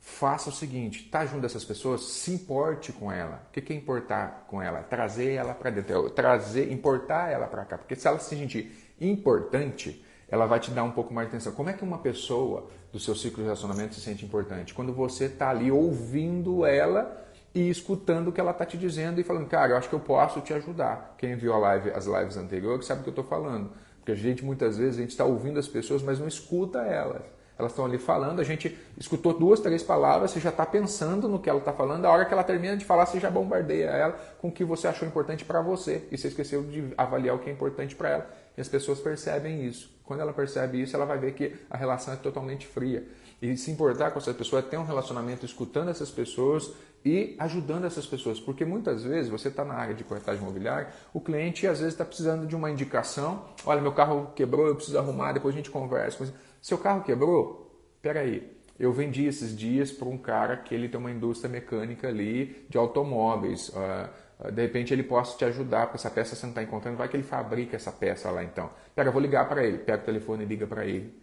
Faça 0.00 0.50
o 0.50 0.52
seguinte: 0.52 1.08
tá 1.10 1.24
junto 1.26 1.42
dessas 1.42 1.64
pessoas, 1.64 2.02
se 2.04 2.32
importe 2.32 2.92
com 2.92 3.12
ela. 3.12 3.46
O 3.48 3.52
que 3.52 3.72
é 3.72 3.76
importar 3.76 4.46
com 4.48 4.60
ela? 4.60 4.82
Trazer 4.82 5.32
ela 5.32 5.54
para 5.54 5.70
dentro, 5.70 6.10
trazer, 6.10 6.72
importar 6.72 7.30
ela 7.30 7.46
para 7.46 7.64
cá. 7.64 7.78
Porque 7.78 7.94
se 7.94 8.08
ela 8.08 8.18
se 8.18 8.36
sentir 8.36 8.94
importante, 9.00 10.04
ela 10.28 10.46
vai 10.46 10.60
te 10.60 10.70
dar 10.70 10.84
um 10.84 10.90
pouco 10.90 11.12
mais 11.12 11.28
de 11.28 11.34
atenção. 11.34 11.52
Como 11.52 11.70
é 11.70 11.72
que 11.72 11.84
uma 11.84 11.98
pessoa 11.98 12.66
do 12.92 12.98
seu 12.98 13.14
ciclo 13.14 13.38
de 13.38 13.44
relacionamento 13.44 13.94
se 13.94 14.00
sente 14.00 14.24
importante? 14.24 14.74
Quando 14.74 14.92
você 14.92 15.26
está 15.26 15.50
ali 15.50 15.70
ouvindo 15.70 16.64
ela 16.64 17.24
e 17.54 17.70
escutando 17.70 18.28
o 18.28 18.32
que 18.32 18.40
ela 18.40 18.50
está 18.50 18.64
te 18.64 18.76
dizendo 18.76 19.20
e 19.20 19.24
falando, 19.24 19.46
cara, 19.46 19.72
eu 19.72 19.76
acho 19.76 19.88
que 19.88 19.94
eu 19.94 20.00
posso 20.00 20.40
te 20.40 20.52
ajudar. 20.52 21.14
Quem 21.16 21.36
viu 21.36 21.52
a 21.52 21.58
live, 21.58 21.90
as 21.90 22.06
lives 22.06 22.36
anteriores 22.36 22.86
sabe 22.86 23.00
o 23.00 23.02
que 23.04 23.10
eu 23.10 23.12
estou 23.12 23.24
falando. 23.24 23.70
Porque 23.98 24.12
a 24.12 24.16
gente, 24.16 24.44
muitas 24.44 24.76
vezes, 24.76 24.98
a 24.98 25.00
gente 25.00 25.10
está 25.10 25.24
ouvindo 25.24 25.58
as 25.58 25.68
pessoas, 25.68 26.02
mas 26.02 26.18
não 26.18 26.28
escuta 26.28 26.80
elas. 26.80 27.22
Elas 27.56 27.70
estão 27.70 27.84
ali 27.84 27.98
falando, 27.98 28.40
a 28.40 28.44
gente 28.44 28.76
escutou 28.98 29.32
duas, 29.32 29.60
três 29.60 29.82
palavras, 29.82 30.32
você 30.32 30.40
já 30.40 30.50
está 30.50 30.66
pensando 30.66 31.28
no 31.28 31.38
que 31.38 31.48
ela 31.48 31.60
está 31.60 31.72
falando, 31.72 32.04
a 32.04 32.10
hora 32.10 32.24
que 32.24 32.34
ela 32.34 32.42
termina 32.42 32.76
de 32.76 32.84
falar, 32.84 33.06
você 33.06 33.20
já 33.20 33.30
bombardeia 33.30 33.86
ela 33.86 34.18
com 34.40 34.48
o 34.48 34.52
que 34.52 34.64
você 34.64 34.88
achou 34.88 35.06
importante 35.06 35.44
para 35.44 35.60
você 35.60 36.08
e 36.10 36.18
você 36.18 36.28
esqueceu 36.28 36.64
de 36.64 36.92
avaliar 36.98 37.36
o 37.36 37.38
que 37.38 37.48
é 37.48 37.52
importante 37.52 37.94
para 37.94 38.08
ela. 38.08 38.30
E 38.56 38.60
as 38.60 38.68
pessoas 38.68 39.00
percebem 39.00 39.66
isso. 39.66 39.92
Quando 40.04 40.20
ela 40.20 40.32
percebe 40.32 40.80
isso, 40.80 40.94
ela 40.94 41.04
vai 41.04 41.18
ver 41.18 41.34
que 41.34 41.54
a 41.70 41.76
relação 41.76 42.14
é 42.14 42.16
totalmente 42.16 42.66
fria. 42.66 43.06
E 43.40 43.56
se 43.56 43.70
importar 43.70 44.10
com 44.10 44.18
essa 44.18 44.32
pessoa 44.32 44.60
é 44.60 44.62
ter 44.62 44.76
um 44.76 44.84
relacionamento 44.84 45.44
escutando 45.44 45.90
essas 45.90 46.10
pessoas 46.10 46.72
e 47.04 47.34
ajudando 47.38 47.84
essas 47.84 48.06
pessoas. 48.06 48.40
Porque 48.40 48.64
muitas 48.64 49.02
vezes 49.02 49.30
você 49.30 49.48
está 49.48 49.64
na 49.64 49.74
área 49.74 49.94
de 49.94 50.04
corretagem 50.04 50.40
imobiliária, 50.42 50.88
o 51.12 51.20
cliente 51.20 51.66
às 51.66 51.78
vezes 51.78 51.94
está 51.94 52.04
precisando 52.04 52.46
de 52.46 52.54
uma 52.54 52.70
indicação. 52.70 53.44
Olha, 53.64 53.80
meu 53.80 53.92
carro 53.92 54.32
quebrou, 54.34 54.66
eu 54.66 54.76
preciso 54.76 54.98
arrumar, 54.98 55.32
depois 55.32 55.54
a 55.54 55.58
gente 55.58 55.70
conversa. 55.70 56.32
Seu 56.60 56.78
carro 56.78 57.02
quebrou? 57.02 57.70
Peraí, 58.00 58.54
eu 58.78 58.92
vendi 58.92 59.26
esses 59.26 59.56
dias 59.56 59.92
para 59.92 60.08
um 60.08 60.18
cara 60.18 60.56
que 60.56 60.74
ele 60.74 60.88
tem 60.88 60.98
uma 60.98 61.10
indústria 61.10 61.50
mecânica 61.50 62.08
ali 62.08 62.64
de 62.68 62.76
automóveis. 62.76 63.68
Uh, 63.68 64.08
de 64.52 64.62
repente 64.62 64.92
ele 64.92 65.02
possa 65.02 65.36
te 65.36 65.44
ajudar, 65.44 65.86
porque 65.86 65.96
essa 65.96 66.10
peça 66.10 66.34
você 66.34 66.46
não 66.46 66.50
está 66.50 66.62
encontrando, 66.62 66.96
vai 66.96 67.08
que 67.08 67.16
ele 67.16 67.22
fabrica 67.22 67.76
essa 67.76 67.92
peça 67.92 68.30
lá 68.30 68.42
então. 68.42 68.70
Pega, 68.94 69.10
vou 69.10 69.20
ligar 69.20 69.48
para 69.48 69.64
ele, 69.64 69.78
pega 69.78 70.02
o 70.02 70.04
telefone 70.06 70.44
e 70.44 70.46
liga 70.46 70.66
para 70.66 70.84
ele. 70.84 71.14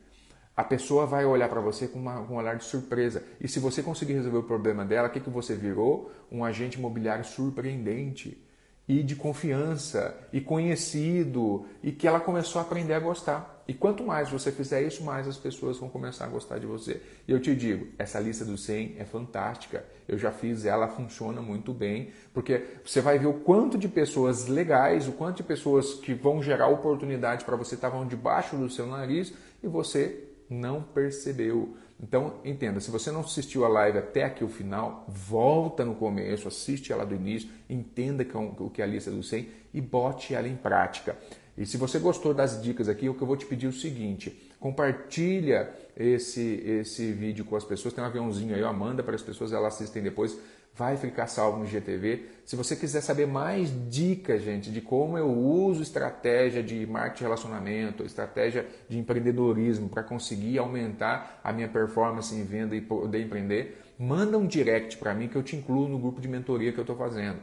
A 0.56 0.64
pessoa 0.64 1.06
vai 1.06 1.26
olhar 1.26 1.50
para 1.50 1.62
você 1.62 1.88
com, 1.88 2.00
uma, 2.00 2.26
com, 2.26 2.34
um 2.34 2.38
olhar 2.38 2.56
de 2.56 2.64
surpresa. 2.64 3.24
E 3.40 3.48
se 3.48 3.60
você 3.60 3.82
conseguir 3.82 4.14
resolver 4.14 4.40
o 4.40 4.44
problema 4.44 4.86
dela, 4.86 5.08
o 5.08 5.12
que, 5.12 5.20
que 5.20 5.30
você 5.30 5.56
virou? 5.56 6.12
Um 6.32 6.44
agente 6.44 6.78
imobiliário 6.78 7.24
surpreendente 7.24 8.46
e 8.88 9.04
de 9.04 9.16
confiança 9.16 10.18
e 10.34 10.42
conhecido 10.42 11.66
e 11.84 11.92
que 11.92 12.08
ela 12.08 12.20
começou 12.20 12.60
a 12.60 12.64
aprender 12.64 12.94
a 12.94 13.00
gostar. 13.00 13.64
E 13.68 13.74
quanto 13.74 14.04
mais 14.04 14.30
você 14.30 14.52
fizer 14.52 14.82
isso, 14.82 15.04
mais 15.04 15.28
as 15.28 15.38
pessoas 15.38 15.78
vão 15.78 15.88
começar 15.88 16.26
a 16.26 16.28
gostar 16.28 16.60
de 16.60 16.66
você. 16.66 17.02
E 17.26 17.32
eu 17.32 17.40
te 17.40 17.56
digo, 17.56 17.88
essa 17.98 18.20
lista 18.20 18.44
dos 18.44 18.66
100 18.66 18.96
é 18.98 19.06
fantástica. 19.06 19.86
Eu 20.08 20.18
já 20.18 20.32
fiz 20.32 20.66
ela, 20.66 20.90
funciona 20.90 21.42
muito 21.42 21.74
bem, 21.74 22.12
porque 22.34 22.66
você 22.84 23.00
vai 23.00 23.18
ver 23.18 23.28
o 23.28 23.34
quanto 23.34 23.78
de 23.78 23.88
pessoas 23.88 24.48
legais, 24.48 25.08
o 25.08 25.14
quanto 25.14 25.38
de 25.38 25.44
pessoas 25.44 25.94
que 25.94 26.14
vão 26.14 26.44
gerar 26.44 26.68
oportunidade 26.68 27.46
para 27.46 27.56
você 27.56 27.76
estavam 27.76 28.06
debaixo 28.06 28.58
do 28.58 28.70
seu 28.70 28.88
nariz 28.88 29.32
e 29.64 29.68
você 29.68 30.28
não 30.50 30.82
percebeu. 30.82 31.78
Então, 32.02 32.40
entenda, 32.44 32.80
se 32.80 32.90
você 32.90 33.12
não 33.12 33.20
assistiu 33.20 33.64
a 33.64 33.68
live 33.68 34.00
até 34.00 34.24
aqui 34.24 34.44
o 34.44 34.50
final, 34.50 35.06
volta 35.08 35.86
no 35.86 35.94
começo, 35.94 36.48
assiste 36.48 36.92
ela 36.92 37.06
do 37.06 37.14
início, 37.14 37.50
entenda 37.70 38.26
o 38.58 38.70
que 38.72 38.82
é 38.82 38.86
a 38.86 38.88
lista 38.88 39.12
do 39.12 39.22
100 39.22 39.48
e 39.72 39.80
bote 39.80 40.34
ela 40.34 40.48
em 40.48 40.56
prática. 40.56 41.16
E 41.56 41.66
se 41.66 41.78
você 41.78 42.00
gostou 42.00 42.34
das 42.34 42.62
dicas 42.62 42.90
aqui, 42.90 43.08
o 43.08 43.14
que 43.14 43.22
eu 43.22 43.28
vou 43.28 43.38
te 43.38 43.46
pedir 43.46 43.68
é 43.68 43.70
o 43.70 43.74
seguinte, 43.74 44.51
compartilha 44.62 45.72
esse, 45.98 46.64
esse 46.66 47.12
vídeo 47.12 47.44
com 47.44 47.56
as 47.56 47.66
pessoas, 47.66 47.94
tem 47.94 48.02
um 48.02 48.08
aviãozinho 48.08 48.56
aí, 48.56 48.62
ó, 48.64 48.72
manda 48.72 49.02
para 49.02 49.16
as 49.16 49.22
pessoas, 49.22 49.52
elas 49.52 49.74
assistem 49.74 50.04
depois, 50.04 50.38
vai 50.76 50.96
ficar 50.96 51.26
salvo 51.26 51.58
no 51.58 51.66
GTV. 51.66 52.28
Se 52.46 52.56
você 52.56 52.76
quiser 52.76 53.02
saber 53.02 53.26
mais 53.26 53.74
dicas, 53.90 54.44
gente, 54.44 54.72
de 54.72 54.80
como 54.80 55.18
eu 55.18 55.28
uso 55.28 55.82
estratégia 55.82 56.62
de 56.62 56.86
marketing 56.86 57.24
relacionamento, 57.24 58.04
estratégia 58.04 58.66
de 58.88 59.00
empreendedorismo 59.00 59.90
para 59.90 60.04
conseguir 60.04 60.60
aumentar 60.60 61.42
a 61.44 61.52
minha 61.52 61.68
performance 61.68 62.34
em 62.34 62.44
venda 62.44 62.76
e 62.76 62.82
poder 62.82 63.20
empreender, 63.20 63.82
manda 63.98 64.38
um 64.38 64.46
direct 64.46 64.98
para 64.98 65.14
mim 65.14 65.28
que 65.28 65.36
eu 65.36 65.44
te 65.44 65.56
incluo 65.56 65.90
no 65.90 65.98
grupo 65.98 66.22
de 66.22 66.28
mentoria 66.28 66.72
que 66.72 66.78
eu 66.78 66.84
estou 66.84 66.96
fazendo 66.96 67.40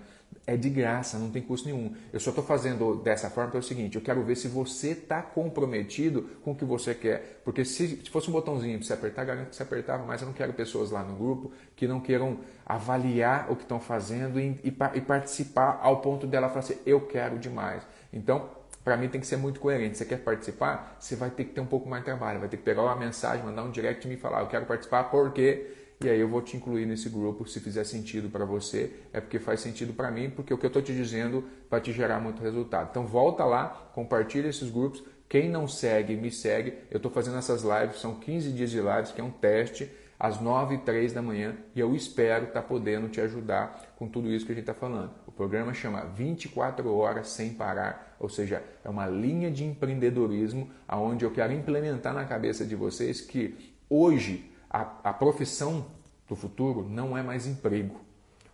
é 0.49 0.57
de 0.57 0.71
graça, 0.71 1.19
não 1.19 1.31
tem 1.31 1.43
custo 1.43 1.69
nenhum. 1.69 1.95
Eu 2.11 2.19
só 2.19 2.31
estou 2.31 2.43
fazendo 2.43 2.97
dessa 3.03 3.29
forma 3.29 3.51
pelo 3.51 3.63
seguinte: 3.63 3.97
eu 3.97 4.01
quero 4.01 4.23
ver 4.25 4.35
se 4.35 4.49
você 4.49 4.93
está 4.93 5.21
comprometido 5.21 6.23
com 6.43 6.53
o 6.53 6.57
que 6.57 6.65
você 6.65 6.95
quer. 6.95 7.43
Porque 7.45 7.67
se, 7.67 7.89
se 8.03 8.11
fosse 8.11 8.31
um 8.31 8.33
botãozinho 8.33 8.79
para 8.79 8.87
você 8.87 8.95
apertar, 8.95 9.25
garanto 9.25 9.51
que 9.51 9.57
você 9.57 9.63
apertava, 9.63 10.07
mas 10.07 10.23
eu 10.23 10.27
não 10.27 10.33
quero 10.33 10.55
pessoas 10.55 10.91
lá 10.91 11.03
no 11.03 11.15
grupo 11.17 11.53
que 11.77 11.87
não 11.87 12.01
queiram 12.01 12.39
avaliar 12.65 13.53
o 13.53 13.57
que 13.57 13.63
estão 13.63 13.79
fazendo 13.79 14.41
e, 14.41 14.59
e, 14.65 14.75
e 14.95 15.01
participar 15.03 15.81
ao 15.83 16.01
ponto 16.01 16.27
dela 16.27 16.49
falar 16.49 16.61
assim: 16.61 16.79
eu 16.87 17.03
quero 17.03 17.39
demais. 17.39 17.83
Então, 18.11 18.49
para 18.83 18.97
mim 18.97 19.07
tem 19.07 19.21
que 19.21 19.27
ser 19.27 19.37
muito 19.37 19.61
coerente. 19.61 19.99
Você 19.99 20.07
quer 20.07 20.17
participar? 20.21 20.97
Você 20.99 21.15
vai 21.15 21.29
ter 21.29 21.45
que 21.45 21.53
ter 21.53 21.61
um 21.61 21.67
pouco 21.67 21.87
mais 21.87 22.01
de 22.01 22.07
trabalho, 22.07 22.41
vai 22.41 22.49
ter 22.49 22.57
que 22.57 22.63
pegar 22.63 22.85
uma 22.85 22.97
mensagem, 22.97 23.45
mandar 23.45 23.65
um 23.65 23.71
direct 23.71 24.07
e 24.07 24.11
me 24.11 24.17
falar: 24.17 24.41
eu 24.41 24.47
quero 24.47 24.65
participar 24.65 25.05
porque 25.05 25.88
e 26.01 26.09
aí 26.09 26.21
eu 26.21 26.29
vou 26.29 26.41
te 26.41 26.57
incluir 26.57 26.87
nesse 26.87 27.09
grupo 27.09 27.45
se 27.49 27.59
fizer 27.59 27.83
sentido 27.83 28.31
para 28.31 28.45
você, 28.45 28.93
é 29.13 29.21
porque 29.21 29.39
faz 29.39 29.61
sentido 29.61 29.93
para 29.93 30.11
mim, 30.11 30.31
porque 30.31 30.55
o 30.55 30.59
que 30.59 30.65
eu 30.65 30.69
estou 30.69 30.81
te 30.81 30.95
dizendo 30.95 31.45
vai 31.69 31.81
te 31.81 31.93
gerar 31.93 32.21
muito 32.21 32.41
resultado. 32.41 32.89
Então 32.91 33.05
volta 33.05 33.45
lá, 33.45 33.91
compartilha 33.93 34.49
esses 34.49 34.71
grupos. 34.71 35.03
Quem 35.29 35.51
não 35.51 35.67
segue, 35.67 36.17
me 36.17 36.31
segue. 36.31 36.75
Eu 36.91 36.99
estou 36.99 37.11
fazendo 37.11 37.37
essas 37.39 37.63
lives, 37.63 38.01
são 38.01 38.15
15 38.15 38.53
dias 38.53 38.71
de 38.71 38.81
lives, 38.81 39.11
que 39.11 39.21
é 39.21 39.25
um 39.25 39.31
teste, 39.31 39.91
às 40.19 40.41
9 40.41 40.77
e 40.77 40.79
3 40.79 41.13
da 41.13 41.23
manhã, 41.23 41.57
e 41.75 41.81
eu 41.81 41.95
espero 41.95 42.47
estar 42.47 42.63
tá 42.63 42.67
podendo 42.67 43.09
te 43.09 43.21
ajudar 43.21 43.95
com 43.97 44.09
tudo 44.09 44.33
isso 44.33 44.45
que 44.45 44.53
a 44.53 44.55
gente 44.55 44.63
está 44.63 44.75
falando. 44.75 45.13
O 45.27 45.33
programa 45.33 45.73
chama 45.73 46.05
24 46.07 46.93
horas 46.93 47.29
sem 47.29 47.55
parar, 47.55 48.17
ou 48.19 48.29
seja, 48.29 48.63
é 48.85 48.89
uma 48.89 49.07
linha 49.07 49.51
de 49.51 49.65
empreendedorismo 49.65 50.71
aonde 50.89 51.25
eu 51.25 51.31
quero 51.31 51.53
implementar 51.53 52.13
na 52.13 52.25
cabeça 52.25 52.65
de 52.65 52.75
vocês 52.75 53.21
que 53.21 53.75
hoje 53.89 54.51
a, 54.71 54.81
a 55.05 55.13
profissão 55.13 55.87
do 56.29 56.37
futuro 56.37 56.89
não 56.89 57.17
é 57.17 57.23
mais 57.23 57.47
emprego. 57.47 58.01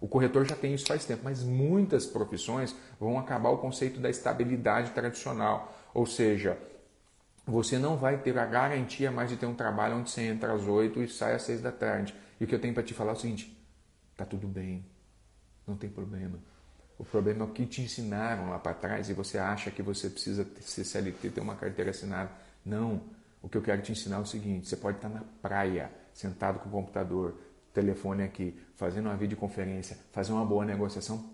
O 0.01 0.07
corretor 0.07 0.45
já 0.45 0.55
tem 0.55 0.75
isso 0.75 0.87
faz 0.87 1.05
tempo, 1.05 1.23
mas 1.25 1.43
muitas 1.43 2.05
profissões 2.07 2.75
vão 3.01 3.19
acabar 3.19 3.51
o 3.51 3.59
conceito 3.59 4.01
da 4.01 4.11
estabilidade 4.11 4.91
tradicional. 4.91 5.75
Ou 5.95 6.05
seja, 6.05 6.59
você 7.47 7.79
não 7.79 7.97
vai 7.97 8.19
ter 8.19 8.39
a 8.39 8.47
garantia 8.47 9.11
mais 9.11 9.31
de 9.31 9.37
ter 9.37 9.47
um 9.47 9.55
trabalho 9.55 9.97
onde 9.97 10.11
você 10.11 10.23
entra 10.23 10.53
às 10.53 10.67
8 10.67 11.03
e 11.03 11.09
sai 11.09 11.35
às 11.35 11.43
6 11.43 11.63
da 11.63 11.73
tarde. 11.73 12.15
E 12.41 12.45
o 12.45 12.47
que 12.47 12.55
eu 12.55 12.61
tenho 12.61 12.75
para 12.75 12.83
te 12.83 12.95
falar 12.95 13.13
é 13.13 13.15
o 13.15 13.19
seguinte: 13.19 13.57
tá 14.17 14.25
tudo 14.25 14.47
bem, 14.47 14.85
não 15.67 15.77
tem 15.77 15.89
problema. 15.89 16.39
O 16.99 17.05
problema 17.05 17.45
é 17.45 17.49
o 17.49 17.51
que 17.51 17.67
te 17.67 17.83
ensinaram 17.83 18.51
lá 18.51 18.59
para 18.59 18.75
trás 18.75 19.09
e 19.09 19.13
você 19.13 19.39
acha 19.39 19.71
que 19.71 19.83
você 19.83 20.09
precisa 20.09 20.47
ser 20.61 20.85
CLT, 20.85 21.31
ter 21.31 21.41
uma 21.41 21.57
carteira 21.57 21.91
assinada. 21.91 22.31
Não. 22.65 23.03
O 23.43 23.49
que 23.49 23.59
eu 23.59 23.63
quero 23.63 23.83
te 23.83 23.93
ensinar 23.93 24.17
é 24.17 24.21
o 24.21 24.27
seguinte: 24.27 24.69
você 24.69 24.77
pode 24.77 24.99
estar 24.99 25.09
na 25.09 25.23
praia, 25.43 25.91
sentado 26.15 26.61
com 26.61 26.69
o 26.69 26.73
computador, 26.73 27.35
telefone 27.75 28.23
aqui, 28.23 28.57
fazendo 28.77 29.07
uma 29.07 29.17
videoconferência, 29.17 29.99
fazer 30.13 30.33
uma 30.33 30.45
boa 30.45 30.65
negociação, 30.65 31.29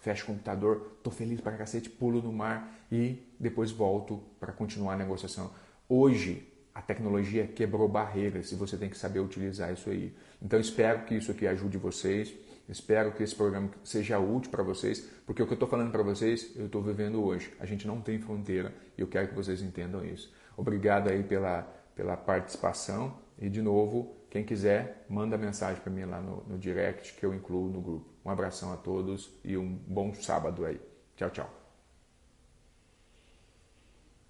fecho 0.00 0.24
o 0.24 0.26
computador, 0.26 0.98
tô 1.02 1.10
feliz 1.10 1.40
para 1.40 1.56
cacete, 1.56 1.88
pulo 1.88 2.20
no 2.20 2.32
mar 2.32 2.74
e 2.90 3.22
depois 3.38 3.70
volto 3.70 4.20
para 4.40 4.52
continuar 4.52 4.94
a 4.94 4.96
negociação. 4.96 5.52
Hoje, 5.88 6.48
a 6.74 6.80
tecnologia 6.80 7.46
quebrou 7.46 7.86
barreiras 7.86 8.50
e 8.50 8.54
você 8.54 8.76
tem 8.76 8.88
que 8.88 8.96
saber 8.96 9.20
utilizar 9.20 9.72
isso 9.72 9.90
aí. 9.90 10.16
Então, 10.40 10.58
espero 10.58 11.04
que 11.04 11.14
isso 11.14 11.30
aqui 11.30 11.46
ajude 11.46 11.76
vocês. 11.76 12.34
Espero 12.68 13.12
que 13.12 13.22
esse 13.22 13.34
programa 13.34 13.70
seja 13.84 14.18
útil 14.18 14.50
para 14.50 14.62
vocês, 14.62 15.06
porque 15.26 15.42
o 15.42 15.46
que 15.46 15.52
eu 15.52 15.56
estou 15.56 15.68
falando 15.68 15.90
para 15.90 16.02
vocês, 16.02 16.52
eu 16.56 16.66
estou 16.66 16.80
vivendo 16.80 17.22
hoje. 17.22 17.52
A 17.60 17.66
gente 17.66 17.86
não 17.86 18.00
tem 18.00 18.18
fronteira 18.18 18.72
e 18.96 19.02
eu 19.02 19.06
quero 19.06 19.28
que 19.28 19.34
vocês 19.34 19.60
entendam 19.60 20.04
isso. 20.04 20.32
Obrigado 20.56 21.08
aí 21.08 21.22
pela, 21.22 21.62
pela 21.94 22.16
participação 22.16 23.18
e, 23.38 23.50
de 23.50 23.60
novo, 23.60 24.16
quem 24.32 24.42
quiser, 24.42 25.04
manda 25.10 25.36
mensagem 25.36 25.82
para 25.82 25.92
mim 25.92 26.06
lá 26.06 26.18
no, 26.18 26.42
no 26.44 26.58
direct 26.58 27.12
que 27.12 27.26
eu 27.26 27.34
incluo 27.34 27.68
no 27.68 27.82
grupo. 27.82 28.08
Um 28.24 28.30
abração 28.30 28.72
a 28.72 28.78
todos 28.78 29.30
e 29.44 29.58
um 29.58 29.74
bom 29.86 30.14
sábado 30.14 30.64
aí. 30.64 30.80
Tchau, 31.14 31.28
tchau. 31.28 31.61